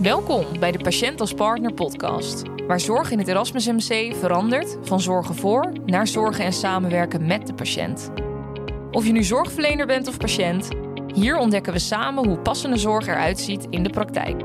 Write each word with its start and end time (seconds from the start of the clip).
Welkom 0.00 0.58
bij 0.58 0.72
de 0.72 0.78
Patiënt 0.78 1.20
als 1.20 1.34
Partner 1.34 1.74
podcast, 1.74 2.42
waar 2.66 2.80
zorg 2.80 3.10
in 3.10 3.18
het 3.18 3.28
Erasmus 3.28 3.66
MC 3.66 4.14
verandert 4.14 4.76
van 4.82 5.00
zorgen 5.00 5.34
voor 5.34 5.72
naar 5.86 6.06
zorgen 6.06 6.44
en 6.44 6.52
samenwerken 6.52 7.26
met 7.26 7.46
de 7.46 7.54
patiënt. 7.54 8.10
Of 8.90 9.06
je 9.06 9.12
nu 9.12 9.22
zorgverlener 9.22 9.86
bent 9.86 10.08
of 10.08 10.16
patiënt, 10.16 10.68
hier 11.14 11.36
ontdekken 11.36 11.72
we 11.72 11.78
samen 11.78 12.26
hoe 12.26 12.38
passende 12.38 12.76
zorg 12.76 13.06
eruit 13.06 13.38
ziet 13.38 13.66
in 13.70 13.82
de 13.82 13.90
praktijk. 13.90 14.42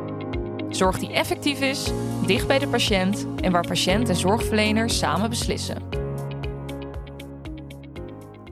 Zorg 0.69 0.99
die 0.99 1.13
effectief 1.13 1.61
is, 1.61 1.91
dicht 2.25 2.47
bij 2.47 2.59
de 2.59 2.67
patiënt 2.67 3.27
en 3.41 3.51
waar 3.51 3.67
patiënt 3.67 4.09
en 4.09 4.15
zorgverlener 4.15 4.89
samen 4.89 5.29
beslissen. 5.29 5.77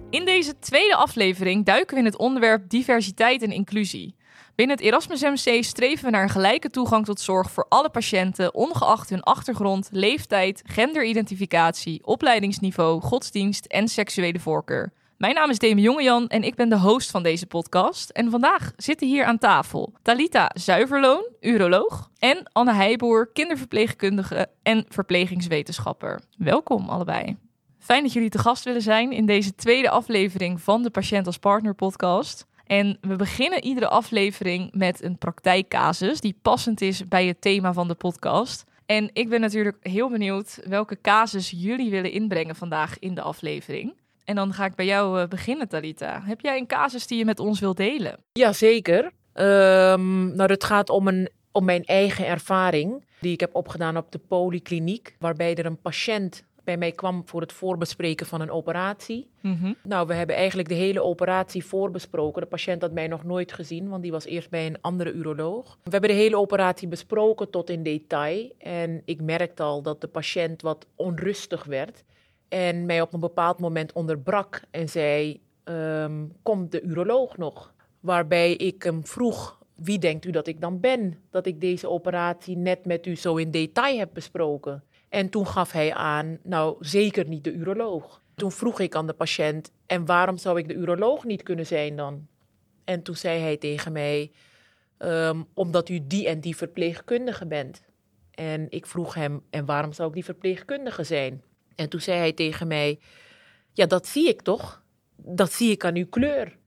In 0.10 0.26
deze 0.26 0.60
tweede 0.60 0.96
aflevering 0.96 1.66
duiken 1.66 1.94
we 1.94 2.00
in 2.00 2.06
het 2.06 2.18
onderwerp 2.18 2.70
diversiteit 2.70 3.42
en 3.42 3.52
inclusie. 3.52 4.15
Binnen 4.56 4.76
het 4.76 4.86
Erasmus 4.86 5.22
MC 5.22 5.64
streven 5.64 6.06
we 6.06 6.12
naar 6.12 6.24
een 6.24 6.30
gelijke 6.30 6.70
toegang 6.70 7.06
tot 7.06 7.20
zorg 7.20 7.52
voor 7.52 7.66
alle 7.70 7.90
patiënten, 7.90 8.54
ongeacht 8.54 9.10
hun 9.10 9.24
achtergrond, 9.24 9.90
leeftijd, 9.92 10.62
genderidentificatie, 10.66 12.06
opleidingsniveau, 12.06 13.02
godsdienst 13.02 13.66
en 13.66 13.88
seksuele 13.88 14.40
voorkeur. 14.40 14.94
Mijn 15.18 15.36
naam 15.36 15.50
is 15.50 15.60
Demi 15.60 15.82
Jongejan 15.82 16.28
en 16.28 16.44
ik 16.44 16.56
ben 16.56 16.70
de 16.70 16.80
host 16.80 17.12
van 17.12 17.24
deze 17.24 17.46
podcast. 17.46 18.10
En 18.10 18.32
vandaag 18.32 18.72
zitten 18.76 19.08
hier 19.08 19.26
aan 19.26 19.38
tafel 19.38 19.94
Talita 20.02 20.52
Zuiverloon, 20.54 21.30
uroloog, 21.40 22.10
en 22.20 22.50
Anne 22.52 22.74
Heijboer, 22.74 23.30
kinderverpleegkundige 23.34 24.48
en 24.64 24.86
verplegingswetenschapper. 24.90 26.22
Welkom 26.38 26.90
allebei. 26.90 27.38
Fijn 27.80 28.04
dat 28.04 28.14
jullie 28.14 28.30
te 28.30 28.40
gast 28.40 28.64
willen 28.64 28.82
zijn 28.82 29.12
in 29.12 29.26
deze 29.26 29.56
tweede 29.56 29.90
aflevering 29.90 30.62
van 30.62 30.84
de 30.84 30.90
Patiënt 30.90 31.26
als 31.26 31.38
Partner 31.38 31.74
podcast. 31.74 32.46
En 32.66 32.98
we 33.02 33.16
beginnen 33.16 33.64
iedere 33.64 33.88
aflevering 33.88 34.70
met 34.74 35.04
een 35.04 35.18
praktijkcasus 35.18 36.20
die 36.20 36.38
passend 36.42 36.82
is 36.82 37.08
bij 37.08 37.26
het 37.26 37.42
thema 37.42 37.74
van 37.74 37.88
de 37.88 37.96
podcast. 37.96 38.64
En 38.86 39.10
ik 39.14 39.30
ben 39.30 39.42
natuurlijk 39.42 39.78
heel 39.82 40.10
benieuwd 40.10 40.60
welke 40.68 41.02
casus 41.02 41.54
jullie 41.56 41.92
willen 41.92 42.12
inbrengen 42.12 42.56
vandaag 42.56 43.00
in 43.00 43.16
de 43.16 43.22
aflevering. 43.22 43.94
En 44.24 44.36
dan 44.36 44.54
ga 44.54 44.66
ik 44.66 44.76
bij 44.76 44.86
jou 44.86 45.22
eh, 45.22 45.28
beginnen, 45.28 45.68
Talita. 45.68 46.22
Heb 46.24 46.42
jij 46.42 46.58
een 46.58 46.68
casus 46.68 47.08
die 47.08 47.18
je 47.18 47.26
met 47.26 47.40
ons 47.40 47.60
wilt 47.60 47.78
delen? 47.78 48.18
Jazeker. 48.32 49.04
Um, 49.04 50.36
nou, 50.36 50.52
het 50.52 50.64
gaat 50.64 50.90
om, 50.90 51.08
een, 51.08 51.30
om 51.52 51.66
mijn 51.66 51.84
eigen 51.84 52.28
ervaring 52.28 53.04
die 53.20 53.34
ik 53.34 53.40
heb 53.40 53.56
opgedaan 53.56 53.98
op 53.98 54.12
de 54.12 54.18
polykliniek, 54.18 55.16
waarbij 55.20 55.56
er 55.56 55.66
een 55.66 55.82
patiënt 55.82 56.44
bij 56.66 56.78
mij 56.78 56.92
kwam 56.92 57.22
voor 57.26 57.42
het 57.42 57.54
voorbespreken 57.54 58.26
van 58.26 58.42
een 58.42 58.52
operatie. 58.52 59.30
Mm 59.42 59.76
Nou, 59.84 60.08
we 60.08 60.14
hebben 60.14 60.36
eigenlijk 60.36 60.70
de 60.70 60.76
hele 60.76 61.04
operatie 61.04 61.66
voorbesproken. 61.66 62.42
De 62.42 62.48
patiënt 62.48 62.82
had 62.82 62.92
mij 62.92 63.08
nog 63.08 63.24
nooit 63.24 63.54
gezien, 63.54 63.90
want 63.90 64.02
die 64.02 64.12
was 64.12 64.26
eerst 64.26 64.50
bij 64.50 64.66
een 64.66 64.82
andere 64.82 65.12
uroloog. 65.12 65.78
We 65.84 65.92
hebben 65.92 66.10
de 66.10 66.16
hele 66.16 66.38
operatie 66.38 66.88
besproken 66.88 67.50
tot 67.50 67.70
in 67.70 67.84
detail. 67.84 68.52
En 68.58 69.02
ik 69.06 69.22
merkte 69.22 69.64
al 69.64 69.82
dat 69.82 70.02
de 70.02 70.08
patiënt 70.08 70.62
wat 70.62 70.88
onrustig 70.96 71.64
werd. 71.64 72.04
En 72.48 72.86
mij 72.86 73.02
op 73.02 73.14
een 73.14 73.20
bepaald 73.20 73.60
moment 73.60 73.94
onderbrak 73.94 74.62
en 74.72 74.90
zei: 74.90 75.42
um, 75.64 76.32
Komt 76.44 76.72
de 76.72 76.82
uroloog 76.82 77.38
nog? 77.38 77.74
Waarbij 78.00 78.56
ik 78.56 78.84
hem 78.84 79.06
vroeg: 79.06 79.60
Wie 79.76 80.00
denkt 80.00 80.26
u 80.26 80.32
dat 80.32 80.48
ik 80.48 80.62
dan 80.62 80.80
ben? 80.80 81.20
Dat 81.30 81.46
ik 81.46 81.62
deze 81.62 81.90
operatie 81.90 82.58
net 82.58 82.86
met 82.86 83.06
u 83.06 83.16
zo 83.16 83.36
in 83.36 83.52
detail 83.52 83.98
heb 83.98 84.10
besproken. 84.14 84.84
En 85.10 85.30
toen 85.30 85.48
gaf 85.48 85.72
hij 85.72 85.94
aan, 85.94 86.38
nou 86.44 86.76
zeker 86.80 87.28
niet 87.28 87.44
de 87.44 87.54
uroloog. 87.54 88.22
Toen 88.36 88.52
vroeg 88.52 88.80
ik 88.80 88.96
aan 88.96 89.08
de 89.08 89.14
patiënt, 89.14 89.72
en 89.86 90.06
waarom 90.06 90.38
zou 90.38 90.60
ik 90.60 90.68
de 90.68 90.74
uroloog 90.74 91.24
niet 91.24 91.44
kunnen 91.44 91.66
zijn 91.66 91.96
dan? 91.96 92.28
En 92.84 93.02
toen 93.02 93.16
zei 93.16 93.42
hij 93.42 93.58
tegen 93.58 93.92
mij, 93.92 94.32
um, 94.98 95.48
omdat 95.54 95.90
u 95.90 96.00
die 96.08 96.28
en 96.28 96.40
die 96.40 96.56
verpleegkundige 96.56 97.46
bent. 97.46 97.84
En 98.32 98.68
ik 98.70 98.86
vroeg 98.86 99.14
hem, 99.14 99.42
en 99.50 99.66
waarom 99.66 99.94
zou 99.94 100.08
ik 100.08 100.14
die 100.14 100.26
verpleegkundige 100.26 101.04
zijn? 101.04 101.44
En 101.76 101.90
toen 101.90 102.02
zei 102.02 102.18
hij 102.18 102.34
tegen 102.34 102.68
mij, 102.68 103.00
ja 103.74 103.86
dat 103.86 104.08
zie 104.08 104.28
ik 104.28 104.42
toch? 104.42 104.84
Dat 105.16 105.52
zie 105.52 105.72
ik 105.72 105.86
aan 105.86 105.96
uw 105.96 106.08
kleur. 106.10 106.58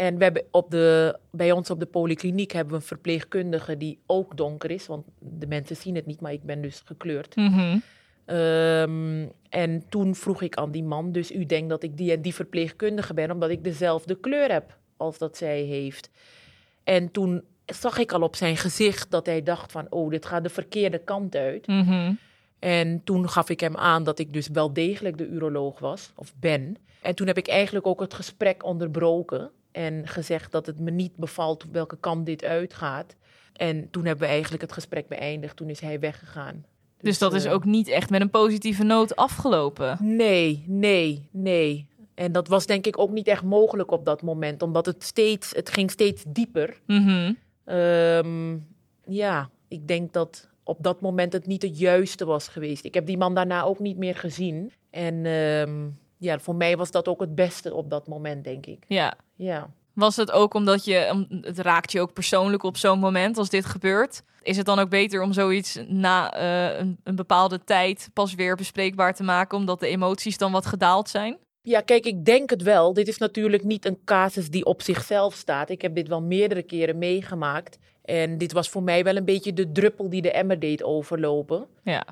En 0.00 0.16
we 0.18 0.22
hebben 0.24 0.44
op 0.50 0.70
de, 0.70 1.18
bij 1.30 1.52
ons 1.52 1.70
op 1.70 1.80
de 1.80 1.86
polykliniek 1.86 2.52
hebben 2.52 2.74
we 2.74 2.80
een 2.80 2.86
verpleegkundige 2.86 3.76
die 3.76 3.98
ook 4.06 4.36
donker 4.36 4.70
is. 4.70 4.86
Want 4.86 5.04
de 5.18 5.46
mensen 5.46 5.76
zien 5.76 5.94
het 5.94 6.06
niet, 6.06 6.20
maar 6.20 6.32
ik 6.32 6.42
ben 6.42 6.62
dus 6.62 6.82
gekleurd. 6.84 7.36
Mm 7.36 7.82
um, 8.26 9.32
en 9.48 9.84
toen 9.88 10.14
vroeg 10.14 10.42
ik 10.42 10.56
aan 10.56 10.70
die 10.70 10.82
man, 10.82 11.12
dus 11.12 11.32
u 11.32 11.46
denkt 11.46 11.68
dat 11.68 11.82
ik 11.82 11.96
die 11.96 12.12
en 12.12 12.22
die 12.22 12.34
verpleegkundige 12.34 13.14
ben, 13.14 13.30
omdat 13.30 13.50
ik 13.50 13.64
dezelfde 13.64 14.14
kleur 14.14 14.52
heb 14.52 14.78
als 14.96 15.18
dat 15.18 15.36
zij 15.36 15.60
heeft. 15.60 16.10
En 16.84 17.10
toen 17.10 17.42
zag 17.66 17.98
ik 17.98 18.12
al 18.12 18.22
op 18.22 18.36
zijn 18.36 18.56
gezicht 18.56 19.10
dat 19.10 19.26
hij 19.26 19.42
dacht 19.42 19.72
van, 19.72 19.86
oh, 19.90 20.10
dit 20.10 20.26
gaat 20.26 20.42
de 20.42 20.48
verkeerde 20.48 20.98
kant 20.98 21.36
uit. 21.36 21.66
Mm 21.66 21.82
-hmm. 21.82 22.18
En 22.58 23.00
toen 23.04 23.28
gaf 23.28 23.50
ik 23.50 23.60
hem 23.60 23.76
aan 23.76 24.04
dat 24.04 24.18
ik 24.18 24.32
dus 24.32 24.48
wel 24.48 24.72
degelijk 24.72 25.18
de 25.18 25.26
uroloog 25.26 25.78
was, 25.78 26.12
of 26.14 26.34
ben. 26.36 26.76
En 27.02 27.14
toen 27.14 27.26
heb 27.26 27.38
ik 27.38 27.48
eigenlijk 27.48 27.86
ook 27.86 28.00
het 28.00 28.14
gesprek 28.14 28.64
onderbroken 28.64 29.50
en 29.72 30.08
gezegd 30.08 30.52
dat 30.52 30.66
het 30.66 30.78
me 30.78 30.90
niet 30.90 31.16
bevalt 31.16 31.64
welke 31.72 31.96
kant 32.00 32.26
dit 32.26 32.44
uitgaat. 32.44 33.16
En 33.52 33.90
toen 33.90 34.04
hebben 34.04 34.26
we 34.26 34.32
eigenlijk 34.32 34.62
het 34.62 34.72
gesprek 34.72 35.08
beëindigd. 35.08 35.56
Toen 35.56 35.70
is 35.70 35.80
hij 35.80 36.00
weggegaan. 36.00 36.64
Dus, 36.96 37.08
dus 37.08 37.18
dat 37.18 37.32
uh, 37.32 37.38
is 37.38 37.46
ook 37.46 37.64
niet 37.64 37.88
echt 37.88 38.10
met 38.10 38.20
een 38.20 38.30
positieve 38.30 38.82
noot 38.82 39.16
afgelopen? 39.16 39.98
Nee, 40.00 40.64
nee, 40.66 41.28
nee. 41.30 41.88
En 42.14 42.32
dat 42.32 42.48
was 42.48 42.66
denk 42.66 42.86
ik 42.86 42.98
ook 42.98 43.10
niet 43.10 43.26
echt 43.26 43.42
mogelijk 43.42 43.90
op 43.90 44.04
dat 44.04 44.22
moment, 44.22 44.62
omdat 44.62 44.86
het 44.86 45.02
steeds, 45.04 45.52
het 45.54 45.70
ging 45.70 45.90
steeds 45.90 46.24
dieper. 46.28 46.80
Mm 46.86 47.06
-hmm. 47.06 47.36
um, 47.76 48.66
ja, 49.04 49.50
ik 49.68 49.88
denk 49.88 50.12
dat 50.12 50.48
op 50.62 50.82
dat 50.82 51.00
moment 51.00 51.32
het 51.32 51.46
niet 51.46 51.62
het 51.62 51.78
juiste 51.78 52.24
was 52.24 52.48
geweest. 52.48 52.84
Ik 52.84 52.94
heb 52.94 53.06
die 53.06 53.18
man 53.18 53.34
daarna 53.34 53.62
ook 53.62 53.78
niet 53.78 53.96
meer 53.96 54.16
gezien. 54.16 54.72
En 54.90 55.26
um, 55.26 55.98
ja, 56.20 56.38
voor 56.38 56.54
mij 56.54 56.76
was 56.76 56.90
dat 56.90 57.08
ook 57.08 57.20
het 57.20 57.34
beste 57.34 57.74
op 57.74 57.90
dat 57.90 58.08
moment, 58.08 58.44
denk 58.44 58.66
ik. 58.66 58.84
Ja. 58.86 59.14
Ja. 59.36 59.70
Was 59.92 60.16
het 60.16 60.30
ook 60.30 60.54
omdat 60.54 60.84
je, 60.84 61.26
het 61.40 61.58
raakt 61.58 61.92
je 61.92 62.00
ook 62.00 62.12
persoonlijk 62.12 62.62
op 62.62 62.76
zo'n 62.76 62.98
moment 62.98 63.38
als 63.38 63.48
dit 63.48 63.64
gebeurt? 63.64 64.22
Is 64.42 64.56
het 64.56 64.66
dan 64.66 64.78
ook 64.78 64.88
beter 64.88 65.22
om 65.22 65.32
zoiets 65.32 65.78
na 65.86 66.40
uh, 66.40 66.78
een, 66.78 66.98
een, 67.04 67.16
bepaalde 67.16 67.64
tijd 67.64 68.10
pas 68.12 68.34
weer 68.34 68.56
bespreekbaar 68.56 69.14
te 69.14 69.22
maken, 69.22 69.58
omdat 69.58 69.80
de 69.80 69.86
emoties 69.86 70.38
dan 70.38 70.52
wat 70.52 70.66
gedaald 70.66 71.08
zijn? 71.08 71.38
Ja, 71.62 71.80
kijk, 71.80 72.06
ik 72.06 72.24
denk 72.24 72.50
het 72.50 72.62
wel. 72.62 72.92
Dit 72.92 73.08
is 73.08 73.18
natuurlijk 73.18 73.64
niet 73.64 73.86
een 73.86 73.98
casus 74.04 74.50
die 74.50 74.64
op 74.64 74.82
zichzelf 74.82 75.34
staat. 75.34 75.70
Ik 75.70 75.82
heb 75.82 75.94
dit 75.94 76.08
wel 76.08 76.22
meerdere 76.22 76.62
keren 76.62 76.98
meegemaakt. 76.98 77.78
En 78.02 78.38
dit 78.38 78.52
was 78.52 78.68
voor 78.68 78.82
mij 78.82 79.04
wel 79.04 79.16
een 79.16 79.24
beetje 79.24 79.52
de 79.52 79.72
druppel 79.72 80.10
die 80.10 80.22
de 80.22 80.32
emmer 80.32 80.58
deed 80.58 80.82
overlopen. 80.82 81.66
Ja. 81.82 82.04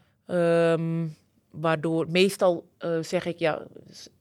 Um, 0.73 1.17
waardoor 1.61 2.11
meestal 2.11 2.69
uh, 2.85 3.03
zeg 3.03 3.25
ik, 3.25 3.39
ja, 3.39 3.67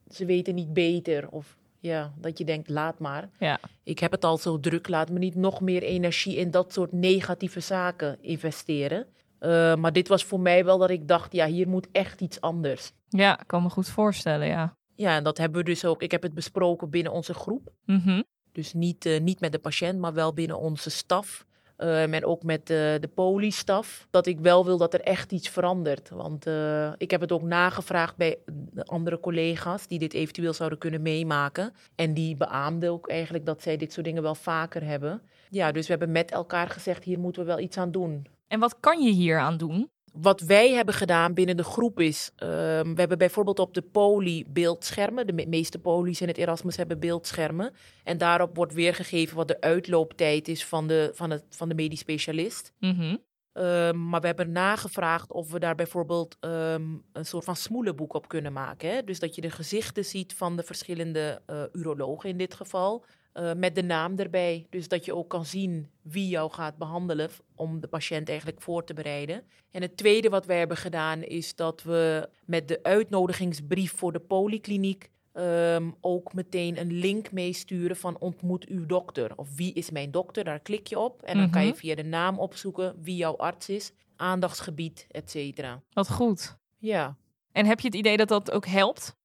ze 0.09 0.25
weten 0.25 0.55
niet 0.55 0.73
beter. 0.73 1.29
Of 1.29 1.57
ja, 1.79 2.13
dat 2.17 2.37
je 2.37 2.45
denkt, 2.45 2.69
laat 2.69 2.99
maar. 2.99 3.29
Ja. 3.39 3.59
Ik 3.83 3.99
heb 3.99 4.11
het 4.11 4.23
al 4.23 4.37
zo 4.37 4.59
druk, 4.59 4.87
laat 4.87 5.09
me 5.09 5.19
niet 5.19 5.35
nog 5.35 5.61
meer 5.61 5.83
energie 5.83 6.35
in 6.35 6.51
dat 6.51 6.73
soort 6.73 6.91
negatieve 6.91 7.59
zaken 7.59 8.17
investeren. 8.21 9.05
Uh, 9.39 9.75
maar 9.75 9.93
dit 9.93 10.07
was 10.07 10.23
voor 10.23 10.39
mij 10.39 10.65
wel 10.65 10.77
dat 10.77 10.89
ik 10.89 11.07
dacht, 11.07 11.33
ja, 11.33 11.45
hier 11.45 11.67
moet 11.67 11.87
echt 11.91 12.21
iets 12.21 12.41
anders. 12.41 12.91
Ja, 13.09 13.39
ik 13.39 13.47
kan 13.47 13.63
me 13.63 13.69
goed 13.69 13.89
voorstellen, 13.89 14.47
ja. 14.47 14.75
Ja, 14.95 15.15
en 15.15 15.23
dat 15.23 15.37
hebben 15.37 15.57
we 15.57 15.65
dus 15.65 15.85
ook. 15.85 16.01
Ik 16.01 16.11
heb 16.11 16.21
het 16.21 16.33
besproken 16.33 16.89
binnen 16.89 17.11
onze 17.11 17.33
groep. 17.33 17.71
Mm 17.85 18.01
-hmm. 18.03 18.23
Dus 18.51 18.73
niet, 18.73 19.05
uh, 19.05 19.19
niet 19.19 19.39
met 19.39 19.51
de 19.51 19.59
patiënt, 19.59 19.99
maar 19.99 20.13
wel 20.13 20.33
binnen 20.33 20.59
onze 20.59 20.89
staf. 20.89 21.45
Uh, 21.77 22.13
en 22.13 22.25
ook 22.25 22.43
met 22.43 22.67
de, 22.67 23.09
poliestaf. 23.13 24.07
Dat 24.09 24.27
ik 24.27 24.39
wel 24.39 24.65
wil 24.65 24.77
dat 24.77 24.93
er 24.93 25.01
echt 25.01 25.31
iets 25.31 25.49
verandert. 25.49 26.09
Want 26.09 26.47
uh, 26.47 26.91
ik 26.97 27.11
heb 27.11 27.21
het 27.21 27.31
ook 27.31 27.41
nagevraagd 27.41 28.15
bij 28.15 28.37
de 28.45 28.85
andere 28.85 29.19
collega's 29.19 29.87
die 29.87 29.99
dit 29.99 30.13
eventueel 30.13 30.53
zouden 30.53 30.77
kunnen 30.77 31.01
meemaken. 31.01 31.73
En 31.95 32.13
die 32.13 32.35
beaamden 32.35 32.91
ook 32.91 33.09
eigenlijk 33.09 33.45
dat 33.45 33.61
zij 33.61 33.77
dit 33.77 33.93
soort 33.93 34.05
dingen 34.05 34.21
wel 34.23 34.35
vaker 34.35 34.83
hebben. 34.83 35.21
Ja, 35.49 35.71
dus 35.71 35.85
we 35.85 35.91
hebben 35.91 36.11
met 36.11 36.31
elkaar 36.31 36.69
gezegd, 36.69 37.03
hier 37.03 37.19
moeten 37.19 37.41
we 37.41 37.47
wel 37.47 37.59
iets 37.59 37.77
aan 37.77 37.91
doen. 37.91 38.27
En 38.47 38.59
wat 38.59 38.79
kan 38.79 39.01
je 39.01 39.11
hier 39.11 39.39
aan 39.39 39.57
doen? 39.57 39.89
Wat 40.21 40.41
wij 40.41 40.71
hebben 40.71 40.93
gedaan 40.93 41.33
binnen 41.33 41.57
de 41.57 41.63
groep 41.63 41.99
is, 41.99 42.31
uh, 42.33 42.39
we 42.39 42.93
hebben 42.95 43.17
bijvoorbeeld 43.17 43.59
op 43.59 43.73
de 43.73 43.81
poli 43.81 44.45
beeldschermen. 44.47 45.27
De 45.27 45.33
me 45.33 45.45
meeste 45.47 45.79
polies 45.79 46.21
in 46.21 46.27
het 46.27 46.37
Erasmus 46.37 46.77
hebben 46.77 46.99
beeldschermen. 46.99 47.73
En 48.03 48.17
daarop 48.17 48.55
wordt 48.55 48.73
weergegeven 48.73 49.35
wat 49.35 49.47
de 49.47 49.61
uitlooptijd 49.61 50.47
is 50.47 50.65
van 50.65 50.87
de, 50.87 51.11
van 51.13 51.29
het, 51.29 51.43
van 51.49 51.69
de 51.69 51.75
medisch 51.75 51.99
specialist. 51.99 52.73
-hmm. 52.79 53.23
uh, 53.53 53.91
maar 53.91 54.21
we 54.21 54.27
hebben 54.27 54.51
nagevraagd 54.51 55.31
of 55.31 55.51
we 55.51 55.59
daar 55.59 55.75
bijvoorbeeld 55.75 56.37
um, 56.41 57.03
een 57.13 57.25
soort 57.25 57.43
van 57.43 57.55
smoelenboek 57.55 58.13
op 58.13 58.27
kunnen 58.27 58.53
maken. 58.53 58.89
Hè? 58.89 59.03
Dus 59.03 59.19
dat 59.19 59.35
je 59.35 59.41
de 59.41 59.49
gezichten 59.49 60.05
ziet 60.05 60.33
van 60.33 60.55
de 60.55 60.63
verschillende 60.63 61.41
uh, 61.49 61.61
urologen 61.73 62.29
in 62.29 62.37
dit 62.37 62.53
geval. 62.53 63.05
Uh, 63.39 63.53
met 63.53 63.75
de 63.75 63.83
naam 63.83 64.17
erbij. 64.19 64.65
Dus 64.69 64.87
dat 64.87 65.05
je 65.05 65.15
ook 65.15 65.29
kan 65.29 65.45
zien 65.45 65.89
wie 66.01 66.27
jou 66.27 66.51
gaat 66.51 66.77
behandelen 66.77 67.29
om 67.55 67.79
de 67.79 67.87
patiënt 67.87 68.29
eigenlijk 68.29 68.61
voor 68.61 68.83
te 68.83 68.93
bereiden. 68.93 69.43
En 69.71 69.81
het 69.81 69.97
tweede 69.97 70.29
wat 70.29 70.45
wij 70.45 70.57
hebben 70.57 70.77
gedaan 70.77 71.23
is 71.23 71.55
dat 71.55 71.83
we 71.83 72.29
met 72.45 72.67
de 72.67 72.79
uitnodigingsbrief 72.83 73.91
voor 73.95 74.11
de 74.11 74.19
polykliniek 74.19 75.09
ehm, 75.33 75.91
ook 76.01 76.33
meteen 76.33 76.79
een 76.79 76.91
link 76.93 77.31
meesturen 77.31 77.95
van 77.95 78.17
ontmoet 78.19 78.65
uw 78.65 78.85
dokter. 78.85 79.31
Of 79.35 79.55
wie 79.55 79.73
is 79.73 79.91
mijn 79.91 80.11
dokter? 80.11 80.43
Daar 80.43 80.59
klik 80.59 80.87
je 80.87 80.99
op. 80.99 81.21
En 81.21 81.37
dan 81.37 81.49
kan 81.49 81.61
je 81.61 81.67
Mhm. 81.69 81.77
via 81.77 81.95
de 81.95 82.03
naam 82.03 82.39
opzoeken 82.39 82.95
wie 83.01 83.15
jouw 83.15 83.35
arts 83.37 83.69
is, 83.69 83.91
aandachtsgebied, 84.15 85.07
et 85.11 85.29
cetera. 85.31 85.81
Wat 85.93 86.11
goed. 86.11 86.57
Ja. 86.77 87.15
En 87.51 87.65
heb 87.65 87.79
je 87.79 87.87
het 87.87 87.95
idee 87.95 88.17
dat 88.17 88.27
dat 88.27 88.51
ook 88.51 88.65
helpt? 88.65 89.15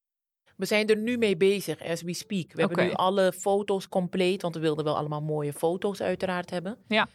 We 0.57 0.67
zijn 0.67 0.89
er 0.89 0.97
nu 0.97 1.19
mee 1.19 1.37
bezig, 1.37 1.83
as 1.83 2.03
we 2.03 2.15
speak. 2.15 2.53
We 2.53 2.61
hebben 2.61 2.85
nu 2.85 2.93
alle 2.93 3.33
foto's 3.33 3.89
compleet, 3.89 4.43
want 4.43 4.55
we 4.55 4.61
wilden 4.61 4.85
wel 4.85 4.97
allemaal 4.97 5.23
mooie 5.23 5.53
foto's 5.53 6.01
uiteraard 6.01 6.51
hebben. 6.51 6.77
Ja. 6.89 7.09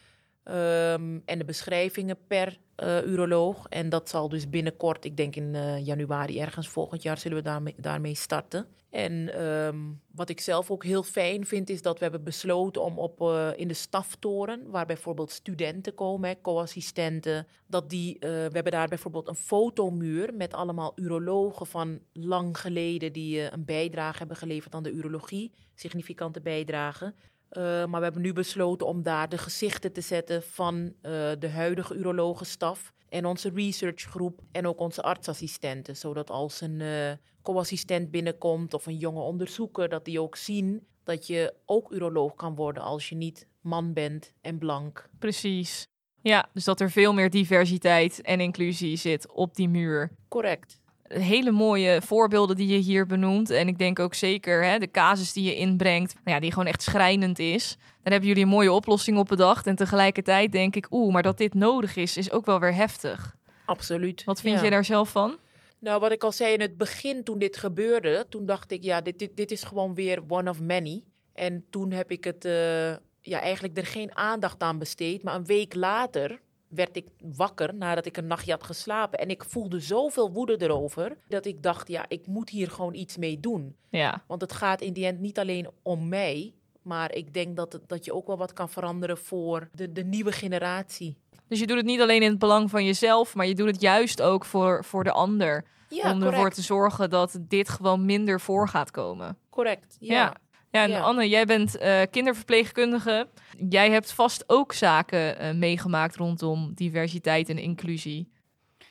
Ehm, 0.48 1.18
en 1.24 1.38
de 1.38 1.44
beschrijvingen 1.44 2.16
per 2.26 2.58
eh, 2.74 3.04
uroloog. 3.04 3.66
En 3.68 3.88
dat 3.88 4.08
zal 4.08 4.28
dus 4.28 4.48
binnenkort, 4.48 5.04
ik 5.04 5.16
denk 5.16 5.36
in 5.36 5.54
eh, 5.54 5.86
januari 5.86 6.40
ergens 6.40 6.68
volgend 6.68 7.02
jaar, 7.02 7.18
zullen 7.18 7.36
we 7.36 7.42
daarmee, 7.42 7.74
daarmee 7.76 8.14
starten. 8.14 8.66
En 8.90 9.34
ehm, 9.34 9.76
wat 10.14 10.28
ik 10.28 10.40
zelf 10.40 10.70
ook 10.70 10.84
heel 10.84 11.02
fijn 11.02 11.46
vind, 11.46 11.70
is 11.70 11.82
dat 11.82 11.98
we 11.98 12.02
hebben 12.02 12.24
besloten 12.24 12.82
om 12.82 12.98
op, 12.98 13.20
eh, 13.20 13.48
in 13.56 13.68
de 13.68 13.74
staftoren, 13.74 14.70
waar 14.70 14.86
bijvoorbeeld 14.86 15.30
studenten 15.30 15.94
komen, 15.94 16.40
co-assistenten, 16.40 17.46
dat 17.66 17.90
die, 17.90 18.16
we 18.20 18.50
hebben 18.52 18.72
daar 18.72 18.88
bijvoorbeeld 18.88 19.28
een 19.28 19.34
fotomuur 19.34 20.34
met 20.34 20.54
allemaal 20.54 20.92
urologen 20.94 21.66
van 21.66 22.00
lang 22.12 22.58
geleden 22.58 23.12
die 23.12 23.52
een 23.52 23.64
bijdrage 23.64 24.18
hebben 24.18 24.36
geleverd 24.36 24.74
aan 24.74 24.82
de 24.82 24.92
urologie, 24.92 25.52
significante 25.74 26.40
bijdrage. 26.40 27.14
Uh, 27.52 27.62
maar 27.62 27.98
we 27.98 28.04
hebben 28.04 28.22
nu 28.22 28.32
besloten 28.32 28.86
om 28.86 29.02
daar 29.02 29.28
de 29.28 29.38
gezichten 29.38 29.92
te 29.92 30.00
zetten 30.00 30.42
van 30.42 30.76
uh, 30.76 30.92
de 31.38 31.48
huidige 31.48 31.94
urologenstaf 31.94 32.92
en 33.08 33.24
onze 33.24 33.50
researchgroep 33.54 34.40
en 34.52 34.66
ook 34.66 34.80
onze 34.80 35.02
artsassistenten. 35.02 35.96
Zodat 35.96 36.30
als 36.30 36.60
een 36.60 36.80
uh, 36.80 37.10
co-assistent 37.42 38.10
binnenkomt 38.10 38.74
of 38.74 38.86
een 38.86 38.96
jonge 38.96 39.20
onderzoeker, 39.20 39.88
dat 39.88 40.04
die 40.04 40.20
ook 40.20 40.36
zien 40.36 40.86
dat 41.04 41.26
je 41.26 41.54
ook 41.64 41.92
uroloog 41.92 42.34
kan 42.34 42.54
worden 42.54 42.82
als 42.82 43.08
je 43.08 43.14
niet 43.14 43.46
man 43.60 43.92
bent 43.92 44.32
en 44.40 44.58
blank. 44.58 45.08
Precies. 45.18 45.88
Ja, 46.22 46.48
dus 46.52 46.64
dat 46.64 46.80
er 46.80 46.90
veel 46.90 47.12
meer 47.12 47.30
diversiteit 47.30 48.22
en 48.22 48.40
inclusie 48.40 48.96
zit 48.96 49.32
op 49.32 49.54
die 49.54 49.68
muur. 49.68 50.10
Correct. 50.28 50.80
Hele 51.08 51.50
mooie 51.50 52.02
voorbeelden 52.02 52.56
die 52.56 52.68
je 52.68 52.78
hier 52.78 53.06
benoemt. 53.06 53.50
En 53.50 53.68
ik 53.68 53.78
denk 53.78 53.98
ook 53.98 54.14
zeker 54.14 54.64
hè, 54.64 54.78
de 54.78 54.90
casus 54.90 55.32
die 55.32 55.44
je 55.44 55.56
inbrengt, 55.56 56.14
nou 56.14 56.36
ja, 56.36 56.40
die 56.40 56.50
gewoon 56.52 56.68
echt 56.68 56.82
schrijnend 56.82 57.38
is. 57.38 57.76
Daar 57.78 58.12
hebben 58.12 58.28
jullie 58.28 58.44
een 58.44 58.48
mooie 58.48 58.72
oplossing 58.72 59.18
op 59.18 59.28
bedacht. 59.28 59.66
En 59.66 59.76
tegelijkertijd 59.76 60.52
denk 60.52 60.76
ik, 60.76 60.86
oeh, 60.90 61.12
maar 61.12 61.22
dat 61.22 61.38
dit 61.38 61.54
nodig 61.54 61.96
is, 61.96 62.16
is 62.16 62.30
ook 62.30 62.46
wel 62.46 62.60
weer 62.60 62.74
heftig. 62.74 63.36
Absoluut. 63.64 64.24
Wat 64.24 64.40
vind 64.40 64.58
ja. 64.58 64.64
je 64.64 64.70
daar 64.70 64.84
zelf 64.84 65.08
van? 65.08 65.38
Nou, 65.78 66.00
wat 66.00 66.12
ik 66.12 66.24
al 66.24 66.32
zei 66.32 66.52
in 66.52 66.60
het 66.60 66.76
begin 66.76 67.24
toen 67.24 67.38
dit 67.38 67.56
gebeurde, 67.56 68.26
toen 68.28 68.46
dacht 68.46 68.70
ik, 68.70 68.82
ja, 68.82 69.00
dit, 69.00 69.18
dit, 69.18 69.36
dit 69.36 69.50
is 69.50 69.62
gewoon 69.62 69.94
weer 69.94 70.22
one 70.28 70.50
of 70.50 70.60
many. 70.60 71.04
En 71.32 71.64
toen 71.70 71.90
heb 71.90 72.10
ik 72.10 72.24
het, 72.24 72.44
uh, 72.44 72.90
ja, 73.20 73.40
eigenlijk 73.40 73.76
er 73.76 73.86
geen 73.86 74.16
aandacht 74.16 74.62
aan 74.62 74.78
besteed. 74.78 75.22
Maar 75.22 75.34
een 75.34 75.46
week 75.46 75.74
later 75.74 76.40
werd 76.68 76.96
ik 76.96 77.06
wakker 77.36 77.74
nadat 77.74 78.06
ik 78.06 78.16
een 78.16 78.26
nachtje 78.26 78.52
had 78.52 78.62
geslapen. 78.62 79.18
En 79.18 79.30
ik 79.30 79.44
voelde 79.44 79.80
zoveel 79.80 80.32
woede 80.32 80.62
erover 80.62 81.16
dat 81.28 81.46
ik 81.46 81.62
dacht, 81.62 81.88
ja, 81.88 82.04
ik 82.08 82.26
moet 82.26 82.50
hier 82.50 82.70
gewoon 82.70 82.94
iets 82.94 83.16
mee 83.16 83.40
doen. 83.40 83.76
Ja. 83.88 84.24
Want 84.26 84.40
het 84.40 84.52
gaat 84.52 84.80
in 84.80 84.92
die 84.92 85.06
end 85.06 85.20
niet 85.20 85.38
alleen 85.38 85.68
om 85.82 86.08
mij, 86.08 86.54
maar 86.82 87.14
ik 87.14 87.34
denk 87.34 87.56
dat, 87.56 87.80
dat 87.86 88.04
je 88.04 88.14
ook 88.14 88.26
wel 88.26 88.36
wat 88.36 88.52
kan 88.52 88.68
veranderen 88.68 89.18
voor 89.18 89.68
de, 89.72 89.92
de 89.92 90.04
nieuwe 90.04 90.32
generatie. 90.32 91.16
Dus 91.48 91.58
je 91.58 91.66
doet 91.66 91.76
het 91.76 91.86
niet 91.86 92.00
alleen 92.00 92.22
in 92.22 92.30
het 92.30 92.38
belang 92.38 92.70
van 92.70 92.84
jezelf, 92.84 93.34
maar 93.34 93.46
je 93.46 93.54
doet 93.54 93.66
het 93.66 93.80
juist 93.80 94.22
ook 94.22 94.44
voor, 94.44 94.84
voor 94.84 95.04
de 95.04 95.12
ander. 95.12 95.64
Ja, 95.88 96.12
om 96.12 96.22
ervoor 96.22 96.50
te 96.50 96.62
zorgen 96.62 97.10
dat 97.10 97.38
dit 97.40 97.68
gewoon 97.68 98.04
minder 98.04 98.40
voor 98.40 98.68
gaat 98.68 98.90
komen. 98.90 99.38
Correct, 99.50 99.96
ja. 100.00 100.14
ja. 100.14 100.34
Ja, 100.70 100.82
en 100.82 100.90
Ja. 100.90 101.00
Anne, 101.00 101.28
jij 101.28 101.44
bent 101.44 101.76
uh, 101.82 102.00
kinderverpleegkundige. 102.10 103.28
Jij 103.68 103.90
hebt 103.90 104.12
vast 104.12 104.44
ook 104.46 104.72
zaken 104.72 105.42
uh, 105.42 105.54
meegemaakt 105.54 106.16
rondom 106.16 106.72
diversiteit 106.74 107.48
en 107.48 107.58
inclusie. 107.58 108.32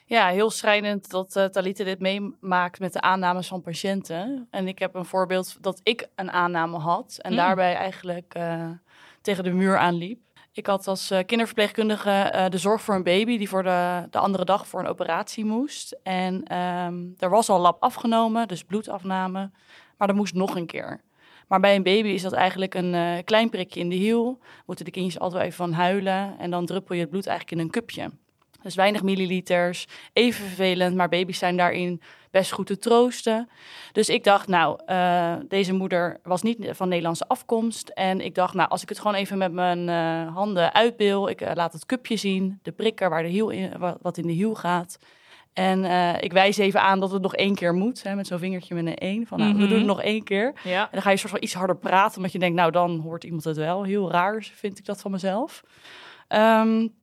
Ja, 0.04 0.28
heel 0.28 0.50
schrijnend 0.50 1.10
dat 1.10 1.36
uh, 1.36 1.44
Talita 1.44 1.84
dit 1.84 2.00
meemaakt 2.00 2.80
met 2.80 2.92
de 2.92 3.00
aannames 3.00 3.48
van 3.48 3.60
patiënten. 3.60 4.46
En 4.50 4.68
ik 4.68 4.78
heb 4.78 4.94
een 4.94 5.04
voorbeeld 5.04 5.56
dat 5.60 5.80
ik 5.82 6.08
een 6.14 6.30
aanname 6.30 6.78
had 6.78 7.18
en 7.20 7.30
Mm. 7.30 7.36
daarbij 7.36 7.74
eigenlijk 7.74 8.38
tegen 9.20 9.44
de 9.44 9.52
muur 9.52 9.76
aanliep. 9.76 10.20
Ik 10.52 10.66
had 10.66 10.86
als 10.86 11.12
kinderverpleegkundige 11.26 12.46
de 12.50 12.58
zorg 12.58 12.82
voor 12.82 12.94
een 12.94 13.02
baby 13.02 13.38
die 13.38 13.48
voor 13.48 13.62
de, 13.62 14.06
de 14.10 14.18
andere 14.18 14.44
dag 14.44 14.66
voor 14.66 14.80
een 14.80 14.86
operatie 14.86 15.44
moest. 15.44 15.98
En 16.02 16.56
um, 16.56 17.14
er 17.18 17.30
was 17.30 17.48
al 17.48 17.60
lab 17.60 17.82
afgenomen, 17.82 18.48
dus 18.48 18.64
bloedafname, 18.64 19.50
maar 19.96 20.08
er 20.08 20.14
moest 20.14 20.34
nog 20.34 20.56
een 20.56 20.66
keer. 20.66 21.00
Maar 21.48 21.60
bij 21.60 21.74
een 21.74 21.82
baby 21.82 22.08
is 22.08 22.22
dat 22.22 22.32
eigenlijk 22.32 22.74
een 22.74 22.94
uh, 22.94 23.12
klein 23.24 23.50
prikje 23.50 23.80
in 23.80 23.88
de 23.88 23.94
hiel. 23.94 24.38
Moeten 24.66 24.84
de 24.84 24.90
kindjes 24.90 25.18
altijd 25.18 25.40
wel 25.40 25.50
even 25.50 25.64
van 25.64 25.72
huilen 25.72 26.38
en 26.38 26.50
dan 26.50 26.66
druppel 26.66 26.94
je 26.94 27.00
het 27.00 27.10
bloed 27.10 27.26
eigenlijk 27.26 27.58
in 27.58 27.64
een 27.64 27.72
cupje. 27.72 28.10
Dus 28.62 28.74
weinig 28.74 29.02
milliliters, 29.02 29.86
even 30.12 30.44
vervelend, 30.44 30.96
maar 30.96 31.08
baby's 31.08 31.38
zijn 31.38 31.56
daarin 31.56 32.00
best 32.30 32.52
goed 32.52 32.66
te 32.66 32.78
troosten. 32.78 33.48
Dus 33.92 34.08
ik 34.08 34.24
dacht, 34.24 34.48
nou, 34.48 34.80
uh, 34.86 35.34
deze 35.48 35.72
moeder 35.72 36.20
was 36.22 36.42
niet 36.42 36.68
van 36.70 36.88
Nederlandse 36.88 37.28
afkomst. 37.28 37.88
En 37.88 38.20
ik 38.20 38.34
dacht, 38.34 38.54
nou, 38.54 38.68
als 38.68 38.82
ik 38.82 38.88
het 38.88 38.98
gewoon 38.98 39.14
even 39.14 39.38
met 39.38 39.52
mijn 39.52 39.88
uh, 39.88 40.34
handen 40.34 40.74
uitbeel, 40.74 41.28
ik 41.28 41.54
laat 41.54 41.72
het 41.72 41.86
cupje 41.86 42.16
zien, 42.16 42.58
de 42.62 42.72
prikker 42.72 43.10
waar 43.10 43.22
de 43.22 43.28
hiel 43.28 43.50
in, 43.50 43.72
wat 44.00 44.16
in 44.16 44.26
de 44.26 44.32
hiel 44.32 44.54
gaat. 44.54 44.98
En 45.58 45.84
ik 46.22 46.32
wijs 46.32 46.56
even 46.56 46.82
aan 46.82 47.00
dat 47.00 47.10
het 47.10 47.22
nog 47.22 47.34
één 47.34 47.54
keer 47.54 47.74
moet, 47.74 48.02
hè, 48.02 48.14
met 48.14 48.26
zo'n 48.26 48.38
vingertje 48.38 48.74
met 48.74 48.86
een 48.86 48.96
één. 48.96 49.26
Van, 49.26 49.38
nou, 49.38 49.50
Mhm. 49.52 49.60
we 49.60 49.66
doen 49.68 49.78
het 49.78 49.86
nog 49.86 50.02
één 50.02 50.24
keer. 50.24 50.52
Ja. 50.64 50.82
En 50.82 50.88
dan 50.92 51.02
ga 51.02 51.10
je 51.10 51.16
soort 51.16 51.30
van 51.32 51.42
iets 51.42 51.54
harder 51.54 51.76
praten, 51.76 52.16
omdat 52.16 52.32
je 52.32 52.38
denkt, 52.38 52.56
nou, 52.56 52.70
dan 52.70 52.98
hoort 53.00 53.24
iemand 53.24 53.44
het 53.44 53.56
wel. 53.56 53.82
Heel 53.82 54.10
raar 54.10 54.50
vind 54.54 54.78
ik 54.78 54.84
dat 54.84 55.00
van 55.00 55.10
mezelf. 55.10 55.62
Um, 56.28 56.94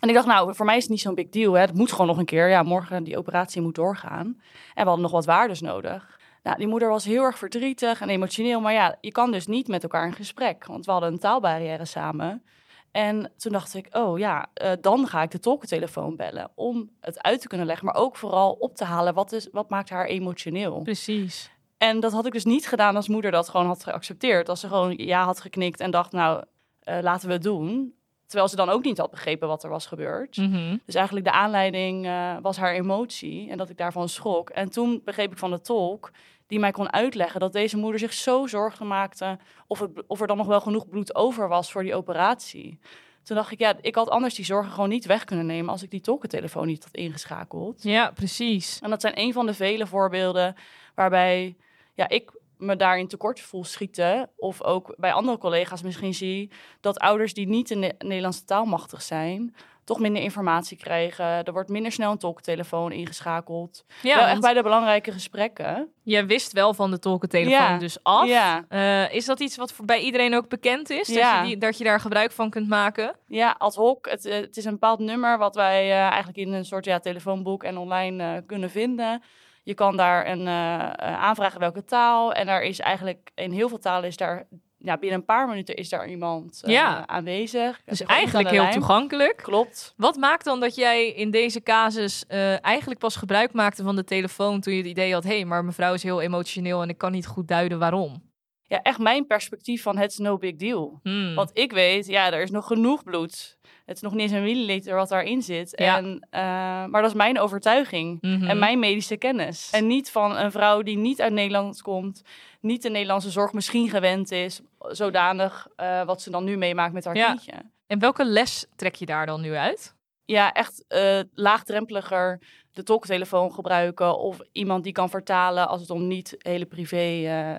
en 0.00 0.08
ik 0.08 0.14
dacht, 0.14 0.26
nou, 0.26 0.54
voor 0.54 0.66
mij 0.66 0.76
is 0.76 0.82
het 0.82 0.90
niet 0.90 1.00
zo'n 1.00 1.14
big 1.14 1.28
deal. 1.28 1.52
Hè. 1.52 1.60
Het 1.60 1.74
moet 1.74 1.90
gewoon 1.90 2.06
nog 2.06 2.18
een 2.18 2.24
keer. 2.24 2.48
Ja, 2.48 2.62
morgen 2.62 3.04
die 3.04 3.18
operatie 3.18 3.62
moet 3.62 3.74
doorgaan. 3.74 4.26
En 4.26 4.36
we 4.74 4.82
hadden 4.82 5.00
nog 5.00 5.10
wat 5.10 5.24
waardes 5.24 5.60
nodig. 5.60 6.18
Nou, 6.42 6.56
die 6.56 6.66
moeder 6.66 6.88
was 6.88 7.04
heel 7.04 7.22
erg 7.24 7.38
verdrietig 7.38 8.00
en 8.00 8.08
emotioneel. 8.08 8.60
Maar 8.60 8.72
ja, 8.72 8.96
je 9.00 9.12
kan 9.12 9.32
dus 9.32 9.46
niet 9.46 9.68
met 9.68 9.82
elkaar 9.82 10.06
in 10.06 10.12
gesprek. 10.12 10.66
Want 10.66 10.84
we 10.86 10.92
hadden 10.92 11.12
een 11.12 11.18
taalbarrière 11.18 11.84
samen. 11.84 12.42
En 12.90 13.32
toen 13.36 13.52
dacht 13.52 13.74
ik, 13.74 13.88
oh 13.90 14.18
ja, 14.18 14.50
uh, 14.62 14.72
dan 14.80 15.06
ga 15.06 15.22
ik 15.22 15.30
de 15.30 15.38
tolkentelefoon 15.38 16.16
bellen. 16.16 16.50
Om 16.54 16.90
het 17.00 17.22
uit 17.22 17.40
te 17.40 17.48
kunnen 17.48 17.66
leggen. 17.66 17.86
Maar 17.86 17.94
ook 17.94 18.16
vooral 18.16 18.52
op 18.52 18.76
te 18.76 18.84
halen, 18.84 19.14
wat, 19.14 19.32
is, 19.32 19.48
wat 19.52 19.70
maakt 19.70 19.90
haar 19.90 20.06
emotioneel? 20.06 20.80
Precies. 20.82 21.50
En 21.78 22.00
dat 22.00 22.12
had 22.12 22.26
ik 22.26 22.32
dus 22.32 22.44
niet 22.44 22.68
gedaan 22.68 22.96
als 22.96 23.08
moeder 23.08 23.30
dat 23.30 23.48
gewoon 23.48 23.66
had 23.66 23.84
geaccepteerd. 23.84 24.48
Als 24.48 24.60
ze 24.60 24.68
gewoon 24.68 24.96
ja 24.96 25.24
had 25.24 25.40
geknikt 25.40 25.80
en 25.80 25.90
dacht, 25.90 26.12
nou, 26.12 26.44
uh, 26.84 26.98
laten 27.00 27.26
we 27.26 27.32
het 27.32 27.42
doen. 27.42 27.94
Terwijl 28.26 28.48
ze 28.48 28.56
dan 28.56 28.68
ook 28.68 28.84
niet 28.84 28.98
had 28.98 29.10
begrepen 29.10 29.48
wat 29.48 29.64
er 29.64 29.70
was 29.70 29.86
gebeurd. 29.86 30.36
Mm 30.36 30.52
-hmm. 30.52 30.80
Dus 30.86 30.94
eigenlijk 30.94 31.26
de 31.26 31.32
aanleiding 31.32 32.06
uh, 32.06 32.36
was 32.42 32.56
haar 32.56 32.72
emotie 32.72 33.50
en 33.50 33.58
dat 33.58 33.70
ik 33.70 33.76
daarvan 33.76 34.08
schrok. 34.08 34.50
En 34.50 34.70
toen 34.70 35.00
begreep 35.04 35.32
ik 35.32 35.38
van 35.38 35.50
de 35.50 35.60
tolk 35.60 36.10
die 36.50 36.58
mij 36.58 36.70
kon 36.70 36.92
uitleggen 36.92 37.40
dat 37.40 37.52
deze 37.52 37.76
moeder 37.76 38.00
zich 38.00 38.12
zo 38.12 38.46
zorgen 38.46 38.86
maakte 38.86 39.38
of, 39.66 39.78
het, 39.78 39.90
of 40.06 40.20
er 40.20 40.26
dan 40.26 40.36
nog 40.36 40.46
wel 40.46 40.60
genoeg 40.60 40.88
bloed 40.88 41.14
over 41.14 41.48
was 41.48 41.72
voor 41.72 41.82
die 41.82 41.94
operatie. 41.94 42.78
Toen 43.22 43.36
dacht 43.36 43.52
ik, 43.52 43.58
ja, 43.58 43.76
ik 43.80 43.94
had 43.94 44.08
anders 44.08 44.34
die 44.34 44.44
zorgen 44.44 44.72
gewoon 44.72 44.88
niet 44.88 45.06
weg 45.06 45.24
kunnen 45.24 45.46
nemen 45.46 45.70
als 45.70 45.82
ik 45.82 45.90
die 45.90 46.00
tolkentelefoon 46.00 46.66
niet 46.66 46.84
had 46.84 46.94
ingeschakeld. 46.94 47.82
Ja, 47.82 48.10
precies. 48.10 48.78
En 48.82 48.90
dat 48.90 49.00
zijn 49.00 49.18
een 49.18 49.32
van 49.32 49.46
de 49.46 49.54
vele 49.54 49.86
voorbeelden 49.86 50.54
waarbij 50.94 51.56
ja, 51.94 52.08
ik 52.08 52.30
me 52.60 52.76
daarin 52.76 53.08
tekort 53.08 53.40
voel 53.40 53.64
schieten. 53.64 54.30
Of 54.36 54.62
ook 54.62 54.94
bij 54.96 55.12
andere 55.12 55.38
collega's 55.38 55.82
misschien 55.82 56.14
zie 56.14 56.50
dat 56.80 56.98
ouders 56.98 57.34
die 57.34 57.48
niet 57.48 57.70
in 57.70 57.80
de 57.80 57.94
Nederlandse 57.98 58.44
taal 58.44 58.64
machtig 58.64 59.02
zijn, 59.02 59.54
toch 59.84 60.00
minder 60.00 60.22
informatie 60.22 60.76
krijgen. 60.76 61.24
Er 61.24 61.52
wordt 61.52 61.68
minder 61.68 61.92
snel 61.92 62.10
een 62.10 62.18
tolktelefoon 62.18 62.92
ingeschakeld. 62.92 63.84
Ja, 64.02 64.16
wel 64.16 64.26
echt 64.26 64.40
bij 64.40 64.54
de 64.54 64.62
belangrijke 64.62 65.12
gesprekken. 65.12 65.92
jij 66.02 66.26
wist 66.26 66.52
wel 66.52 66.74
van 66.74 66.90
de 66.90 66.98
tolkentelefoon 66.98 67.52
Ja. 67.72 67.78
dus 67.78 68.02
af. 68.02 68.26
Ja. 68.28 68.64
Eh, 68.68 69.14
is 69.14 69.24
dat 69.24 69.40
iets 69.40 69.56
wat 69.56 69.72
voor 69.72 69.84
bij 69.84 70.00
iedereen 70.00 70.34
ook 70.34 70.48
bekend 70.48 70.90
is? 70.90 71.06
Dat, 71.06 71.16
Ja. 71.16 71.40
je 71.42 71.46
die, 71.48 71.58
dat 71.58 71.78
je 71.78 71.84
daar 71.84 72.00
gebruik 72.00 72.32
van 72.32 72.50
kunt 72.50 72.68
maken? 72.68 73.16
Ja, 73.26 73.54
ad 73.58 73.74
hoc. 73.74 74.08
Het, 74.10 74.24
eh, 74.24 74.34
het 74.40 74.56
is 74.56 74.64
een 74.64 74.72
bepaald 74.72 74.98
nummer 74.98 75.38
wat 75.38 75.54
wij 75.54 75.90
eh, 75.90 75.98
eigenlijk 76.00 76.36
in 76.36 76.52
een 76.52 76.64
soort 76.64 76.84
ja, 76.84 76.98
telefoonboek 76.98 77.64
en 77.64 77.76
online 77.76 78.42
kunnen 78.46 78.70
vinden. 78.70 79.22
Je 79.70 79.76
kan 79.76 79.96
daar 79.96 80.26
een, 80.28 80.46
eh, 80.46 80.90
aanvragen 81.14 81.60
welke 81.60 81.84
taal. 81.84 82.32
En 82.32 82.46
daar 82.46 82.62
is 82.62 82.78
eigenlijk 82.80 83.30
in 83.34 83.50
heel 83.52 83.68
veel 83.68 83.78
talen 83.78 84.08
is 84.08 84.16
daar 84.16 84.46
ja, 84.78 84.96
binnen 84.98 85.18
een 85.18 85.24
paar 85.24 85.48
minuten 85.48 85.74
is 85.74 85.88
daar 85.88 86.08
iemand 86.08 86.60
eh, 86.64 86.72
Ja. 86.72 87.06
aanwezig. 87.06 87.80
Dus 87.84 88.02
eigenlijk 88.02 88.50
heel 88.50 88.60
lijn. 88.62 88.72
toegankelijk. 88.72 89.36
Klopt. 89.36 89.94
Wat 89.96 90.16
maakt 90.16 90.44
dan 90.44 90.60
dat 90.60 90.74
jij 90.74 91.08
in 91.08 91.30
deze 91.30 91.62
casus 91.62 92.26
eigenlijk 92.60 93.00
pas 93.00 93.16
gebruik 93.16 93.52
maakte 93.52 93.82
van 93.82 93.96
de 93.96 94.04
telefoon 94.04 94.60
toen 94.60 94.72
je 94.72 94.78
het 94.78 94.88
idee 94.90 95.12
had, 95.12 95.24
hé, 95.24 95.34
hey, 95.34 95.44
maar 95.44 95.64
mevrouw 95.64 95.94
is 95.94 96.02
heel 96.02 96.20
emotioneel 96.20 96.82
en 96.82 96.88
ik 96.88 96.98
kan 96.98 97.12
niet 97.12 97.26
goed 97.26 97.48
duiden 97.48 97.78
waarom? 97.78 98.28
Ja, 98.62 98.82
echt 98.82 98.98
mijn 98.98 99.26
perspectief 99.26 99.82
van 99.82 99.98
het 99.98 100.10
is 100.10 100.18
no 100.18 100.38
big 100.38 100.56
deal. 100.56 101.00
Hmm. 101.02 101.34
Want 101.34 101.50
ik 101.52 101.72
weet, 101.72 102.06
ja, 102.06 102.32
er 102.32 102.42
is 102.42 102.50
nog 102.50 102.66
genoeg 102.66 103.02
bloed. 103.02 103.58
Het 103.90 103.98
is 103.98 104.04
nog 104.04 104.12
niet 104.12 104.22
eens 104.22 104.32
een 104.32 104.42
milliliter 104.42 104.94
wat 104.94 105.08
daarin 105.08 105.42
zit. 105.42 105.72
Ja. 105.76 105.96
En, 105.96 106.26
eh, 106.30 106.40
maar 106.86 107.02
dat 107.02 107.10
is 107.10 107.16
mijn 107.16 107.38
overtuiging 107.40 108.18
Mhm. 108.20 108.44
en 108.48 108.58
mijn 108.58 108.78
medische 108.78 109.16
kennis. 109.16 109.70
En 109.72 109.86
niet 109.86 110.10
van 110.10 110.36
een 110.36 110.50
vrouw 110.52 110.82
die 110.82 110.96
niet 110.96 111.20
uit 111.20 111.32
Nederland 111.32 111.82
komt, 111.82 112.22
niet 112.60 112.82
de 112.82 112.90
Nederlandse 112.90 113.30
zorg 113.30 113.52
misschien 113.52 113.88
gewend 113.88 114.30
is, 114.32 114.60
zodanig 114.78 115.68
eh, 115.76 116.02
wat 116.04 116.22
ze 116.22 116.30
dan 116.30 116.44
nu 116.44 116.56
meemaakt 116.56 116.92
met 116.92 117.04
haar 117.04 117.16
Ja. 117.16 117.26
kindje. 117.28 117.52
En 117.86 117.98
welke 117.98 118.24
les 118.24 118.66
trek 118.76 118.94
je 118.94 119.06
daar 119.06 119.26
dan 119.26 119.40
nu 119.40 119.54
uit? 119.54 119.94
Ja, 120.24 120.52
echt 120.52 120.84
eh, 120.88 121.20
laagdrempeliger 121.34 122.38
de 122.72 122.82
tolktelefoon 122.82 123.52
gebruiken 123.54 124.18
of 124.18 124.38
iemand 124.52 124.84
die 124.84 124.92
kan 124.92 125.10
vertalen 125.10 125.68
als 125.68 125.80
het 125.80 125.90
om 125.90 126.06
niet 126.06 126.34
hele 126.38 126.66
privé 126.66 127.56